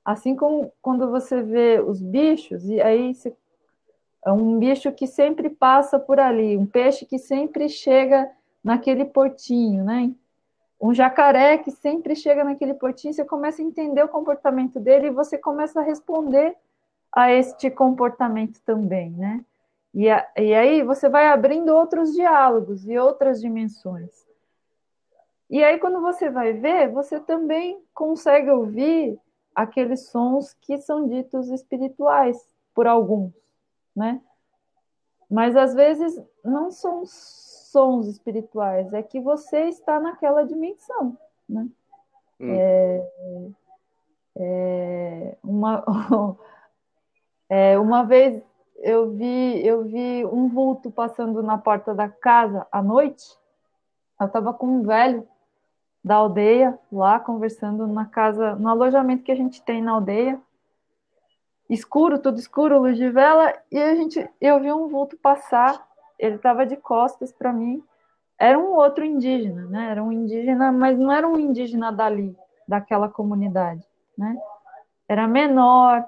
Assim 0.05 0.37
como 0.37 0.71
quando 0.81 1.11
você 1.11 1.43
vê 1.43 1.81
os 1.85 2.01
bichos, 2.01 2.63
e 2.69 2.81
aí 2.81 3.13
você, 3.13 3.35
é 4.25 4.31
um 4.31 4.57
bicho 4.57 4.89
que 4.93 5.05
sempre 5.05 5.49
passa 5.49 5.99
por 5.99 6.17
ali, 6.17 6.55
um 6.55 6.65
peixe 6.65 7.05
que 7.05 7.19
sempre 7.19 7.67
chega 7.67 8.31
naquele 8.63 9.03
portinho, 9.03 9.83
né? 9.83 10.09
Um 10.79 10.93
jacaré 10.93 11.57
que 11.57 11.71
sempre 11.71 12.15
chega 12.15 12.41
naquele 12.45 12.73
portinho, 12.73 13.13
você 13.13 13.25
começa 13.25 13.61
a 13.61 13.65
entender 13.65 14.01
o 14.01 14.07
comportamento 14.07 14.79
dele 14.79 15.07
e 15.07 15.11
você 15.11 15.37
começa 15.37 15.81
a 15.81 15.83
responder 15.83 16.55
a 17.11 17.33
este 17.33 17.69
comportamento 17.69 18.61
também, 18.61 19.11
né? 19.11 19.43
E, 19.93 20.09
a, 20.09 20.25
e 20.37 20.53
aí 20.53 20.83
você 20.83 21.09
vai 21.09 21.27
abrindo 21.27 21.75
outros 21.75 22.13
diálogos 22.13 22.87
e 22.87 22.97
outras 22.97 23.41
dimensões. 23.41 24.25
E 25.49 25.61
aí, 25.61 25.77
quando 25.79 25.99
você 25.99 26.29
vai 26.29 26.53
ver, 26.53 26.89
você 26.89 27.19
também 27.19 27.83
consegue 27.93 28.49
ouvir 28.49 29.19
aqueles 29.53 30.07
sons 30.07 30.53
que 30.61 30.77
são 30.79 31.09
ditos 31.09 31.49
espirituais 31.49 32.37
por 32.73 32.87
alguns, 32.87 33.33
né? 33.93 34.21
Mas 35.29 35.55
às 35.57 35.73
vezes 35.73 36.17
não 36.43 36.71
são 36.71 37.03
sons 37.05 38.07
espirituais, 38.07 38.93
é 38.93 39.03
que 39.03 39.19
você 39.19 39.65
está 39.65 39.99
naquela 39.99 40.43
dimensão, 40.43 41.17
né? 41.47 41.67
Hum. 42.39 42.53
É, 42.53 43.07
é, 44.37 45.37
uma, 45.43 45.83
é, 47.49 47.77
uma 47.79 48.03
vez 48.03 48.41
eu 48.81 49.11
vi, 49.11 49.65
eu 49.65 49.83
vi 49.83 50.25
um 50.25 50.49
vulto 50.49 50.89
passando 50.89 51.41
na 51.43 51.57
porta 51.57 51.93
da 51.93 52.09
casa 52.09 52.67
à 52.71 52.81
noite. 52.81 53.25
Eu 54.19 54.27
estava 54.27 54.53
com 54.53 54.67
um 54.67 54.83
velho 54.83 55.27
da 56.03 56.15
aldeia 56.15 56.77
lá 56.91 57.19
conversando 57.19 57.85
na 57.87 58.05
casa, 58.05 58.55
no 58.55 58.69
alojamento 58.69 59.23
que 59.23 59.31
a 59.31 59.35
gente 59.35 59.61
tem 59.61 59.81
na 59.81 59.91
aldeia. 59.91 60.39
Escuro, 61.69 62.19
tudo 62.19 62.39
escuro, 62.39 62.79
luz 62.79 62.97
de 62.97 63.09
vela, 63.09 63.53
e 63.71 63.79
a 63.79 63.95
gente, 63.95 64.27
eu 64.41 64.59
vi 64.59 64.71
um 64.71 64.87
vulto 64.87 65.15
passar. 65.17 65.87
Ele 66.19 66.35
estava 66.35 66.65
de 66.65 66.75
costas 66.75 67.31
para 67.31 67.53
mim. 67.53 67.83
Era 68.37 68.57
um 68.57 68.73
outro 68.73 69.05
indígena, 69.05 69.65
né? 69.67 69.91
Era 69.91 70.03
um 70.03 70.11
indígena, 70.11 70.71
mas 70.71 70.97
não 70.97 71.11
era 71.11 71.27
um 71.27 71.39
indígena 71.39 71.91
dali, 71.91 72.35
daquela 72.67 73.07
comunidade, 73.07 73.87
né? 74.17 74.35
Era 75.07 75.27
menor, 75.27 76.03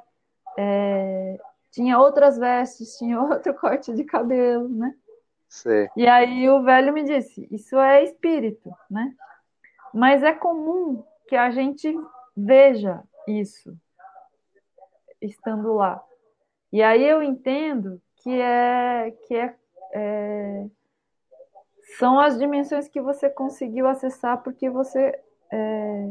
é, 0.58 1.40
tinha 1.74 2.00
outras 2.00 2.38
vestes, 2.38 2.98
tinha 2.98 3.20
outro 3.22 3.54
corte 3.56 3.92
de 3.94 4.04
cabelo, 4.06 4.70
né? 4.70 4.96
Sim. 5.50 5.88
E 5.98 6.08
aí 6.08 6.50
o 6.50 6.64
velho 6.64 6.94
me 6.94 7.04
disse: 7.04 7.48
Isso 7.52 7.78
é 7.78 8.04
espírito, 8.04 8.72
né? 8.90 9.14
Mas 9.94 10.24
é 10.24 10.34
comum 10.34 11.04
que 11.28 11.36
a 11.36 11.52
gente 11.52 11.94
veja 12.36 13.04
isso 13.28 13.76
estando 15.22 15.74
lá. 15.74 16.02
E 16.72 16.82
aí 16.82 17.04
eu 17.04 17.22
entendo 17.22 18.02
que 18.18 18.32
é 18.32 19.12
que 19.28 19.36
é, 19.36 19.56
é 19.94 20.66
são 22.00 22.20
as 22.20 22.40
dimensões 22.40 22.88
que 22.88 23.00
você 23.00 23.30
conseguiu 23.30 23.88
acessar 23.88 24.42
porque 24.42 24.70
você 24.70 25.20
é, 25.52 26.10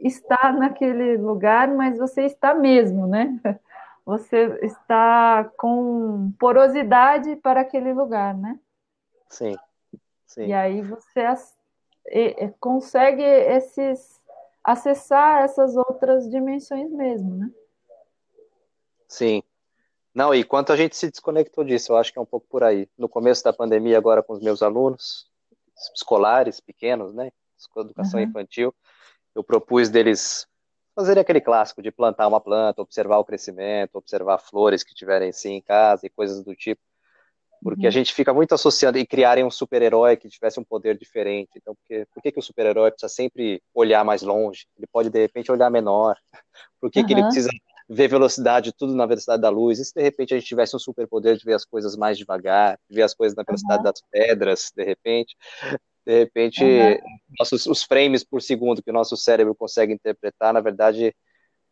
está 0.00 0.52
naquele 0.52 1.16
lugar, 1.16 1.68
mas 1.68 1.96
você 1.98 2.22
está 2.22 2.54
mesmo, 2.54 3.06
né? 3.06 3.40
você 4.04 4.58
está 4.62 5.50
com 5.56 6.32
porosidade 6.38 7.36
para 7.36 7.62
aquele 7.62 7.92
lugar, 7.92 8.36
né? 8.36 8.58
Sim. 9.28 9.56
Sim. 10.26 10.46
E 10.46 10.52
aí 10.52 10.82
você 10.82 11.24
consegue 12.60 13.22
esses 13.22 14.20
acessar 14.62 15.42
essas 15.42 15.76
outras 15.76 16.28
dimensões 16.28 16.90
mesmo, 16.90 17.36
né? 17.36 17.50
Sim. 19.06 19.42
Não, 20.14 20.34
e 20.34 20.44
quanto 20.44 20.72
a 20.72 20.76
gente 20.76 20.96
se 20.96 21.10
desconectou 21.10 21.64
disso, 21.64 21.92
eu 21.92 21.96
acho 21.96 22.12
que 22.12 22.18
é 22.18 22.22
um 22.22 22.26
pouco 22.26 22.46
por 22.48 22.62
aí. 22.62 22.88
No 22.96 23.08
começo 23.08 23.44
da 23.44 23.52
pandemia, 23.52 23.98
agora 23.98 24.22
com 24.22 24.32
os 24.32 24.40
meus 24.40 24.62
alunos 24.62 25.28
escolares 25.94 26.60
pequenos, 26.60 27.12
né? 27.14 27.30
Educação 27.76 28.20
uhum. 28.20 28.26
infantil, 28.26 28.74
eu 29.34 29.42
propus 29.42 29.88
deles 29.88 30.46
fazer 30.94 31.18
aquele 31.18 31.40
clássico 31.40 31.82
de 31.82 31.90
plantar 31.90 32.28
uma 32.28 32.40
planta, 32.40 32.82
observar 32.82 33.18
o 33.18 33.24
crescimento, 33.24 33.96
observar 33.96 34.38
flores 34.38 34.82
que 34.82 34.94
tiverem 34.94 35.32
sim 35.32 35.54
em 35.54 35.62
casa 35.62 36.06
e 36.06 36.10
coisas 36.10 36.42
do 36.42 36.54
tipo. 36.54 36.80
porque 37.62 37.82
uhum. 37.82 37.88
a 37.88 37.90
gente 37.90 38.12
fica 38.12 38.32
muito 38.32 38.54
associando 38.54 38.98
e 38.98 39.06
criarem 39.06 39.44
um 39.44 39.50
super-herói 39.50 40.16
que 40.16 40.28
tivesse 40.28 40.60
um 40.60 40.64
poder 40.64 40.96
diferente. 40.98 41.50
Então, 41.56 41.74
porque, 41.74 42.06
por 42.12 42.22
que, 42.22 42.32
que 42.32 42.38
o 42.38 42.42
super-herói 42.42 42.90
precisa 42.90 43.12
sempre 43.12 43.62
olhar 43.74 44.04
mais 44.04 44.22
longe? 44.22 44.66
Ele 44.76 44.86
pode, 44.86 45.10
de 45.10 45.18
repente, 45.18 45.50
olhar 45.50 45.70
menor. 45.70 46.16
Por 46.80 46.90
que, 46.90 47.00
uhum. 47.00 47.06
que 47.06 47.12
ele 47.14 47.22
precisa 47.22 47.48
ver 47.88 48.08
velocidade, 48.08 48.72
tudo 48.72 48.94
na 48.94 49.06
velocidade 49.06 49.40
da 49.40 49.48
luz? 49.48 49.78
E 49.78 49.84
se, 49.86 49.94
de 49.94 50.02
repente, 50.02 50.34
a 50.34 50.38
gente 50.38 50.46
tivesse 50.46 50.76
um 50.76 50.78
super-poder 50.78 51.38
de 51.38 51.44
ver 51.44 51.54
as 51.54 51.64
coisas 51.64 51.96
mais 51.96 52.18
devagar, 52.18 52.78
de 52.88 52.96
ver 52.96 53.02
as 53.02 53.14
coisas 53.14 53.34
na 53.34 53.42
velocidade 53.42 53.78
uhum. 53.78 53.84
das 53.84 54.02
pedras, 54.10 54.70
de 54.76 54.84
repente? 54.84 55.34
De 56.06 56.18
repente, 56.18 56.62
nossos, 57.38 57.66
os 57.66 57.82
frames 57.82 58.22
por 58.22 58.42
segundo 58.42 58.82
que 58.82 58.90
o 58.90 58.94
nosso 58.94 59.16
cérebro 59.16 59.54
consegue 59.54 59.92
interpretar, 59.92 60.52
na 60.52 60.60
verdade, 60.60 61.14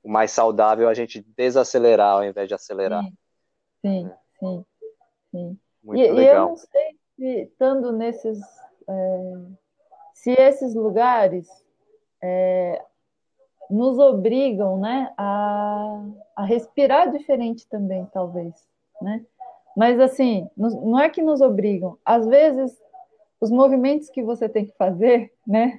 o 0.02 0.10
mais 0.10 0.30
saudável 0.30 0.88
é 0.88 0.90
a 0.90 0.94
gente 0.94 1.24
desacelerar 1.36 2.14
ao 2.14 2.24
invés 2.24 2.48
de 2.48 2.54
acelerar. 2.54 3.04
Sim, 3.04 3.12
sim, 3.80 4.06
é. 4.06 4.14
sim. 4.40 4.64
sim. 5.30 5.58
Muito 5.82 6.00
e, 6.00 6.10
legal. 6.10 6.24
e 6.24 6.28
eu 6.28 6.48
não 6.48 6.56
sei 6.56 6.98
se, 7.16 7.42
estando 7.42 7.92
nesses. 7.92 8.40
É, 8.88 9.34
se 10.14 10.30
esses 10.32 10.74
lugares 10.74 11.48
é, 12.22 12.80
nos 13.68 13.98
obrigam 13.98 14.78
né, 14.78 15.12
a, 15.16 16.04
a 16.36 16.44
respirar 16.44 17.10
diferente 17.10 17.66
também, 17.68 18.06
talvez. 18.12 18.54
Né? 19.00 19.24
Mas, 19.76 19.98
assim, 19.98 20.48
não 20.56 20.98
é 20.98 21.08
que 21.08 21.22
nos 21.22 21.40
obrigam. 21.40 21.98
Às 22.04 22.26
vezes, 22.26 22.78
os 23.42 23.50
movimentos 23.50 24.08
que 24.08 24.22
você 24.22 24.48
tem 24.48 24.64
que 24.64 24.72
fazer 24.76 25.32
né, 25.44 25.76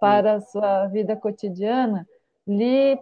para 0.00 0.36
a 0.36 0.40
sua 0.40 0.86
vida 0.86 1.14
cotidiana 1.14 2.08
lhe 2.48 2.98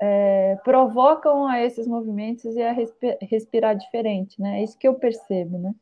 é, 0.00 0.56
provocam 0.62 1.48
a 1.48 1.60
esses 1.60 1.88
movimentos 1.88 2.54
e 2.54 2.62
a 2.62 2.72
respirar 3.20 3.76
diferente, 3.76 4.40
né? 4.40 4.60
É 4.60 4.62
isso 4.62 4.78
que 4.78 4.86
eu 4.86 4.94
percebo, 4.94 5.58
né? 5.58 5.74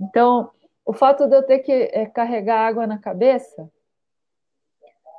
Então, 0.00 0.50
o 0.84 0.94
fato 0.94 1.26
de 1.26 1.36
eu 1.36 1.42
ter 1.42 1.58
que 1.58 1.72
é, 1.72 2.06
carregar 2.06 2.66
água 2.66 2.86
na 2.86 2.98
cabeça 2.98 3.70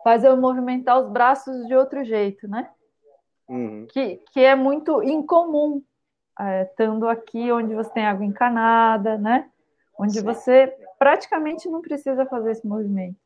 faz 0.03 0.23
eu 0.23 0.35
movimentar 0.35 0.99
os 0.99 1.07
braços 1.07 1.67
de 1.67 1.75
outro 1.75 2.03
jeito, 2.03 2.47
né? 2.47 2.67
Uhum. 3.47 3.85
Que, 3.91 4.19
que 4.31 4.39
é 4.39 4.55
muito 4.55 5.03
incomum, 5.03 5.83
é, 6.39 6.63
estando 6.63 7.07
aqui 7.07 7.51
onde 7.51 7.75
você 7.75 7.91
tem 7.91 8.05
água 8.05 8.25
encanada, 8.25 9.19
né? 9.19 9.51
Onde 9.97 10.19
Sim. 10.19 10.23
você 10.23 10.75
praticamente 10.97 11.69
não 11.69 11.81
precisa 11.81 12.25
fazer 12.25 12.51
esse 12.51 12.65
movimento. 12.65 13.17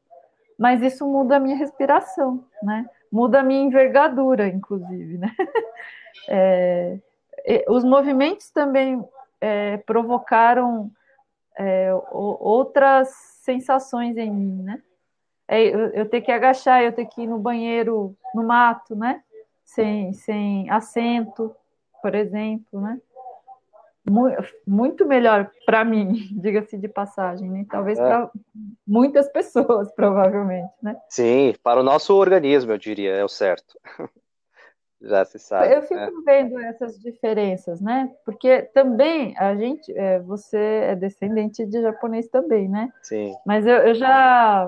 Mas 0.57 0.81
isso 0.81 1.05
muda 1.05 1.37
a 1.37 1.39
minha 1.39 1.55
respiração, 1.55 2.43
né? 2.61 2.89
muda 3.11 3.39
a 3.39 3.43
minha 3.43 3.63
envergadura, 3.63 4.47
inclusive, 4.47 5.17
né? 5.17 5.33
É, 6.29 6.99
os 7.69 7.85
movimentos 7.85 8.49
também 8.49 9.01
é, 9.39 9.77
provocaram 9.77 10.91
é, 11.57 11.89
outras 12.11 13.09
sensações 13.09 14.17
em 14.17 14.29
mim, 14.29 14.63
né? 14.63 14.81
É, 15.47 15.63
eu, 15.63 15.87
eu 15.91 16.09
ter 16.09 16.19
que 16.21 16.31
agachar, 16.31 16.81
eu 16.81 16.91
ter 16.91 17.05
que 17.05 17.21
ir 17.21 17.27
no 17.27 17.37
banheiro 17.37 18.17
no 18.33 18.43
mato, 18.43 18.93
né? 18.95 19.23
Sem, 19.63 20.11
sem 20.11 20.69
assento, 20.69 21.55
por 22.01 22.13
exemplo, 22.13 22.81
né? 22.81 22.99
Muito 24.65 25.05
melhor 25.05 25.51
para 25.65 25.83
mim, 25.83 26.13
diga-se 26.39 26.77
de 26.77 26.87
passagem, 26.87 27.49
né? 27.49 27.65
talvez 27.69 27.99
é. 27.99 28.01
para 28.01 28.31
muitas 28.85 29.27
pessoas, 29.29 29.91
provavelmente, 29.95 30.71
né? 30.81 30.95
Sim, 31.09 31.53
para 31.61 31.79
o 31.79 31.83
nosso 31.83 32.15
organismo, 32.15 32.71
eu 32.71 32.77
diria, 32.77 33.11
é 33.11 33.23
o 33.23 33.29
certo. 33.29 33.77
Já 34.99 35.23
se 35.25 35.37
sabe. 35.37 35.75
Eu 35.75 35.83
fico 35.83 35.93
né? 35.93 36.11
vendo 36.25 36.59
essas 36.59 36.99
diferenças, 36.99 37.79
né? 37.79 38.11
Porque 38.25 38.63
também 38.73 39.37
a 39.37 39.55
gente, 39.55 39.95
é, 39.95 40.19
você 40.19 40.57
é 40.57 40.95
descendente 40.95 41.63
de 41.67 41.81
japonês 41.83 42.27
também, 42.29 42.67
né? 42.67 42.91
Sim. 43.03 43.35
Mas 43.45 43.67
eu, 43.67 43.75
eu 43.75 43.93
já 43.93 44.67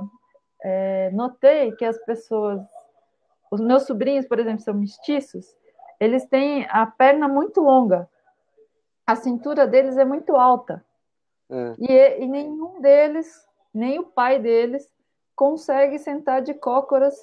é, 0.64 1.10
notei 1.14 1.72
que 1.72 1.84
as 1.84 1.98
pessoas, 2.06 2.62
os 3.50 3.60
meus 3.60 3.88
sobrinhos, 3.88 4.28
por 4.28 4.38
exemplo, 4.38 4.62
são 4.62 4.76
mestiços, 4.76 5.48
eles 6.00 6.24
têm 6.26 6.68
a 6.70 6.86
perna 6.86 7.28
muito 7.28 7.60
longa 7.60 8.08
a 9.10 9.16
cintura 9.16 9.66
deles 9.66 9.98
é 9.98 10.06
muito 10.06 10.36
alta. 10.36 10.86
É. 11.50 11.74
E, 11.80 12.24
e, 12.24 12.28
nenhum 12.28 12.80
deles, 12.80 13.44
nem 13.74 13.98
o 13.98 14.04
pai 14.04 14.38
deles, 14.38 14.88
consegue 15.36 15.98
sentar 15.98 16.44
de 16.44 16.54
cócoras 16.54 17.16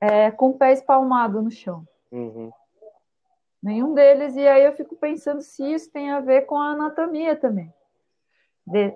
é, 0.00 0.30
com 0.30 0.50
o 0.50 0.54
pé 0.56 0.72
espalmado 0.72 1.42
no 1.42 1.50
chão. 1.50 1.84
Uhum. 2.12 2.52
Nenhum 3.60 3.94
deles. 3.94 4.36
E 4.36 4.46
aí 4.46 4.64
eu 4.64 4.72
fico 4.74 4.94
pensando 4.94 5.40
se 5.40 5.64
isso 5.64 5.90
tem 5.90 6.12
a 6.12 6.20
ver 6.20 6.42
com 6.42 6.56
a 6.56 6.70
anatomia 6.70 7.34
também. 7.34 7.74
De, 8.64 8.94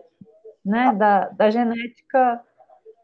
né, 0.65 0.93
da, 0.93 1.29
da 1.31 1.51
genética 1.51 2.41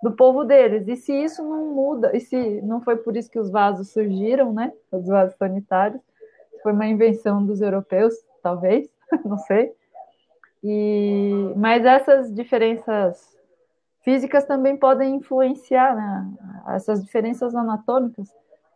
do 0.00 0.12
povo 0.12 0.44
deles. 0.44 0.86
E 0.86 0.94
se 0.94 1.12
isso 1.12 1.42
não 1.42 1.74
muda, 1.74 2.16
e 2.16 2.20
se 2.20 2.62
não 2.62 2.80
foi 2.80 2.96
por 2.96 3.16
isso 3.16 3.28
que 3.28 3.40
os 3.40 3.50
vasos 3.50 3.90
surgiram, 3.90 4.52
né? 4.52 4.72
Os 4.92 5.08
vasos 5.08 5.36
sanitários, 5.36 6.00
foi 6.62 6.72
uma 6.72 6.86
invenção 6.86 7.44
dos 7.44 7.60
europeus, 7.60 8.14
talvez. 8.40 8.88
não 9.24 9.38
sei. 9.38 9.72
E, 10.62 11.52
mas 11.56 11.84
essas 11.84 12.34
diferenças 12.34 13.36
físicas 14.02 14.44
também 14.44 14.76
podem 14.76 15.16
influenciar, 15.16 15.94
né? 15.94 16.30
Essas 16.74 17.04
diferenças 17.04 17.54
anatômicas 17.54 18.28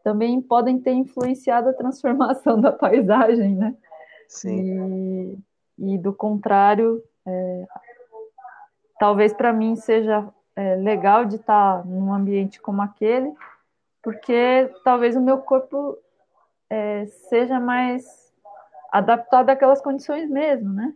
também 0.03 0.41
podem 0.41 0.81
ter 0.81 0.93
influenciado 0.93 1.69
a 1.69 1.73
transformação 1.73 2.59
da 2.61 2.73
paisagem, 2.73 3.55
né? 3.57 3.75
Sim. 4.29 5.39
E, 5.79 5.95
e 5.95 5.99
do 5.99 6.13
contrário, 6.13 7.03
é, 7.27 7.67
talvez 8.99 9.33
para 9.33 9.53
mim 9.53 9.77
seja 9.77 10.29
é, 10.55 10.77
legal 10.77 11.25
de 11.25 11.37
estar 11.37 11.85
num 11.87 12.13
ambiente 12.13 12.61
como 12.61 12.83
aquele, 12.83 13.33
porque 14.03 14.71
talvez 14.85 15.17
o 15.17 15.21
meu 15.21 15.39
corpo 15.39 15.97
é, 16.69 17.07
seja 17.07 17.61
mais 17.61 18.22
adaptado 18.93 19.49
àquelas 19.49 19.81
condições 19.81 20.29
mesmo, 20.29 20.71
né? 20.71 20.95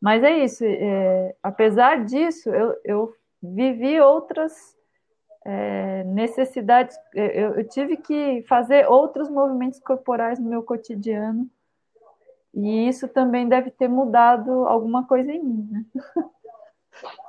Mas 0.00 0.22
é 0.22 0.44
isso, 0.44 0.64
é, 0.64 1.34
apesar 1.42 2.04
disso, 2.04 2.50
eu, 2.50 2.76
eu 2.84 3.14
vivi 3.42 4.00
outras 4.00 4.76
é, 5.44 6.04
necessidades, 6.04 6.96
eu, 7.14 7.54
eu, 7.54 7.68
tive 7.68 7.96
que 7.96 8.42
fazer 8.48 8.86
outros 8.88 9.30
movimentos 9.30 9.80
corporais 9.80 10.38
no 10.38 10.48
meu 10.48 10.62
cotidiano, 10.62 11.48
e 12.52 12.88
isso 12.88 13.08
também 13.08 13.48
deve 13.48 13.70
ter 13.70 13.88
mudado 13.88 14.66
alguma 14.66 15.06
coisa 15.06 15.32
em 15.32 15.42
mim, 15.42 15.68
né? 15.70 15.84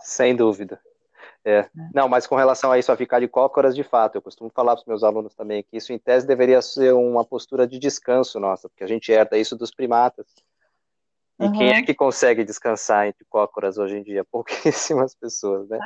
Sem 0.01 0.35
dúvida. 0.35 0.79
É. 1.45 1.59
é. 1.59 1.69
Não, 1.93 2.07
mas 2.07 2.25
com 2.25 2.35
relação 2.35 2.71
a 2.71 2.77
isso, 2.77 2.91
a 2.91 2.97
ficar 2.97 3.19
de 3.19 3.27
cócoras, 3.27 3.75
de 3.75 3.83
fato, 3.83 4.15
eu 4.15 4.21
costumo 4.21 4.49
falar 4.49 4.75
para 4.75 4.81
os 4.81 4.87
meus 4.87 5.03
alunos 5.03 5.35
também 5.35 5.63
que 5.63 5.77
isso, 5.77 5.91
em 5.91 5.99
tese, 5.99 6.25
deveria 6.25 6.61
ser 6.61 6.93
uma 6.93 7.25
postura 7.25 7.67
de 7.67 7.77
descanso 7.77 8.39
nossa, 8.39 8.69
porque 8.69 8.83
a 8.83 8.87
gente 8.87 9.11
herda 9.11 9.37
isso 9.37 9.55
dos 9.55 9.71
primatas. 9.71 10.25
E 11.39 11.45
uhum. 11.45 11.51
quem 11.51 11.69
é 11.71 11.81
que 11.81 11.93
consegue 11.93 12.43
descansar 12.43 13.07
entre 13.07 13.25
cócoras 13.25 13.77
hoje 13.77 13.97
em 13.97 14.03
dia? 14.03 14.23
Pouquíssimas 14.31 15.15
pessoas, 15.15 15.67
né? 15.67 15.79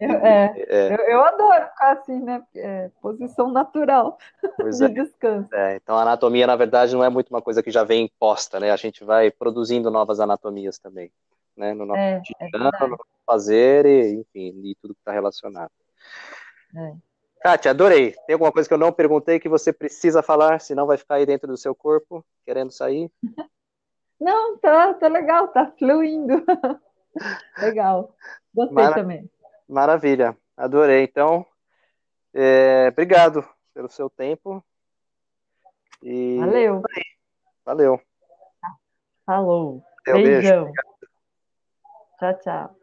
É, 0.00 0.06
eu, 0.06 0.10
é, 0.12 0.54
é. 0.56 0.94
Eu, 0.94 0.98
eu, 1.08 1.24
adoro 1.24 1.66
ficar 1.68 1.92
assim, 1.92 2.18
né? 2.18 2.42
É, 2.54 2.90
posição 3.02 3.50
natural 3.50 4.16
pois 4.56 4.78
de 4.78 4.88
descanso. 4.88 5.54
É, 5.54 5.76
então, 5.76 5.96
a 5.96 6.02
anatomia, 6.02 6.46
na 6.46 6.56
verdade, 6.56 6.94
não 6.94 7.04
é 7.04 7.10
muito 7.10 7.28
uma 7.28 7.42
coisa 7.42 7.62
que 7.62 7.70
já 7.70 7.84
vem 7.84 8.04
imposta, 8.04 8.58
né? 8.58 8.70
A 8.70 8.76
gente 8.76 9.04
vai 9.04 9.30
produzindo 9.30 9.90
novas 9.90 10.20
anatomias 10.20 10.78
também, 10.78 11.12
né? 11.60 11.74
No 11.74 11.86
nosso 11.86 12.00
é, 12.00 12.16
cotidiano, 12.16 12.98
fazer 13.24 13.86
e, 13.86 14.14
enfim, 14.14 14.60
e 14.64 14.74
tudo 14.80 14.94
que 14.94 15.00
está 15.00 15.12
relacionado. 15.12 15.70
É. 16.74 16.94
Kátia, 17.42 17.70
adorei. 17.70 18.14
Tem 18.26 18.34
alguma 18.34 18.50
coisa 18.50 18.68
que 18.68 18.74
eu 18.74 18.78
não 18.78 18.92
perguntei 18.92 19.38
que 19.38 19.48
você 19.48 19.72
precisa 19.72 20.22
falar, 20.22 20.60
senão 20.60 20.86
vai 20.86 20.96
ficar 20.96 21.16
aí 21.16 21.26
dentro 21.26 21.46
do 21.46 21.56
seu 21.56 21.74
corpo, 21.74 22.24
querendo 22.44 22.72
sair? 22.72 23.10
Não, 24.20 24.58
tá, 24.58 24.92
tá 24.92 25.08
legal, 25.08 25.48
tá 25.48 25.72
fluindo. 25.78 26.44
legal. 27.56 28.14
Gostei 28.54 28.74
Mara... 28.74 28.94
também. 28.94 29.30
Maravilha, 29.66 30.36
adorei. 30.54 31.04
Então, 31.04 31.46
é... 32.34 32.88
obrigado 32.88 33.42
pelo 33.72 33.88
seu 33.88 34.10
tempo. 34.10 34.62
E... 36.02 36.36
Valeu. 36.38 36.82
Valeu. 37.64 38.00
Falou. 39.24 39.82
Beijão. 40.04 40.64
Beijo. 40.64 40.72
Tchau, 42.20 42.32
tchau. 42.44 42.79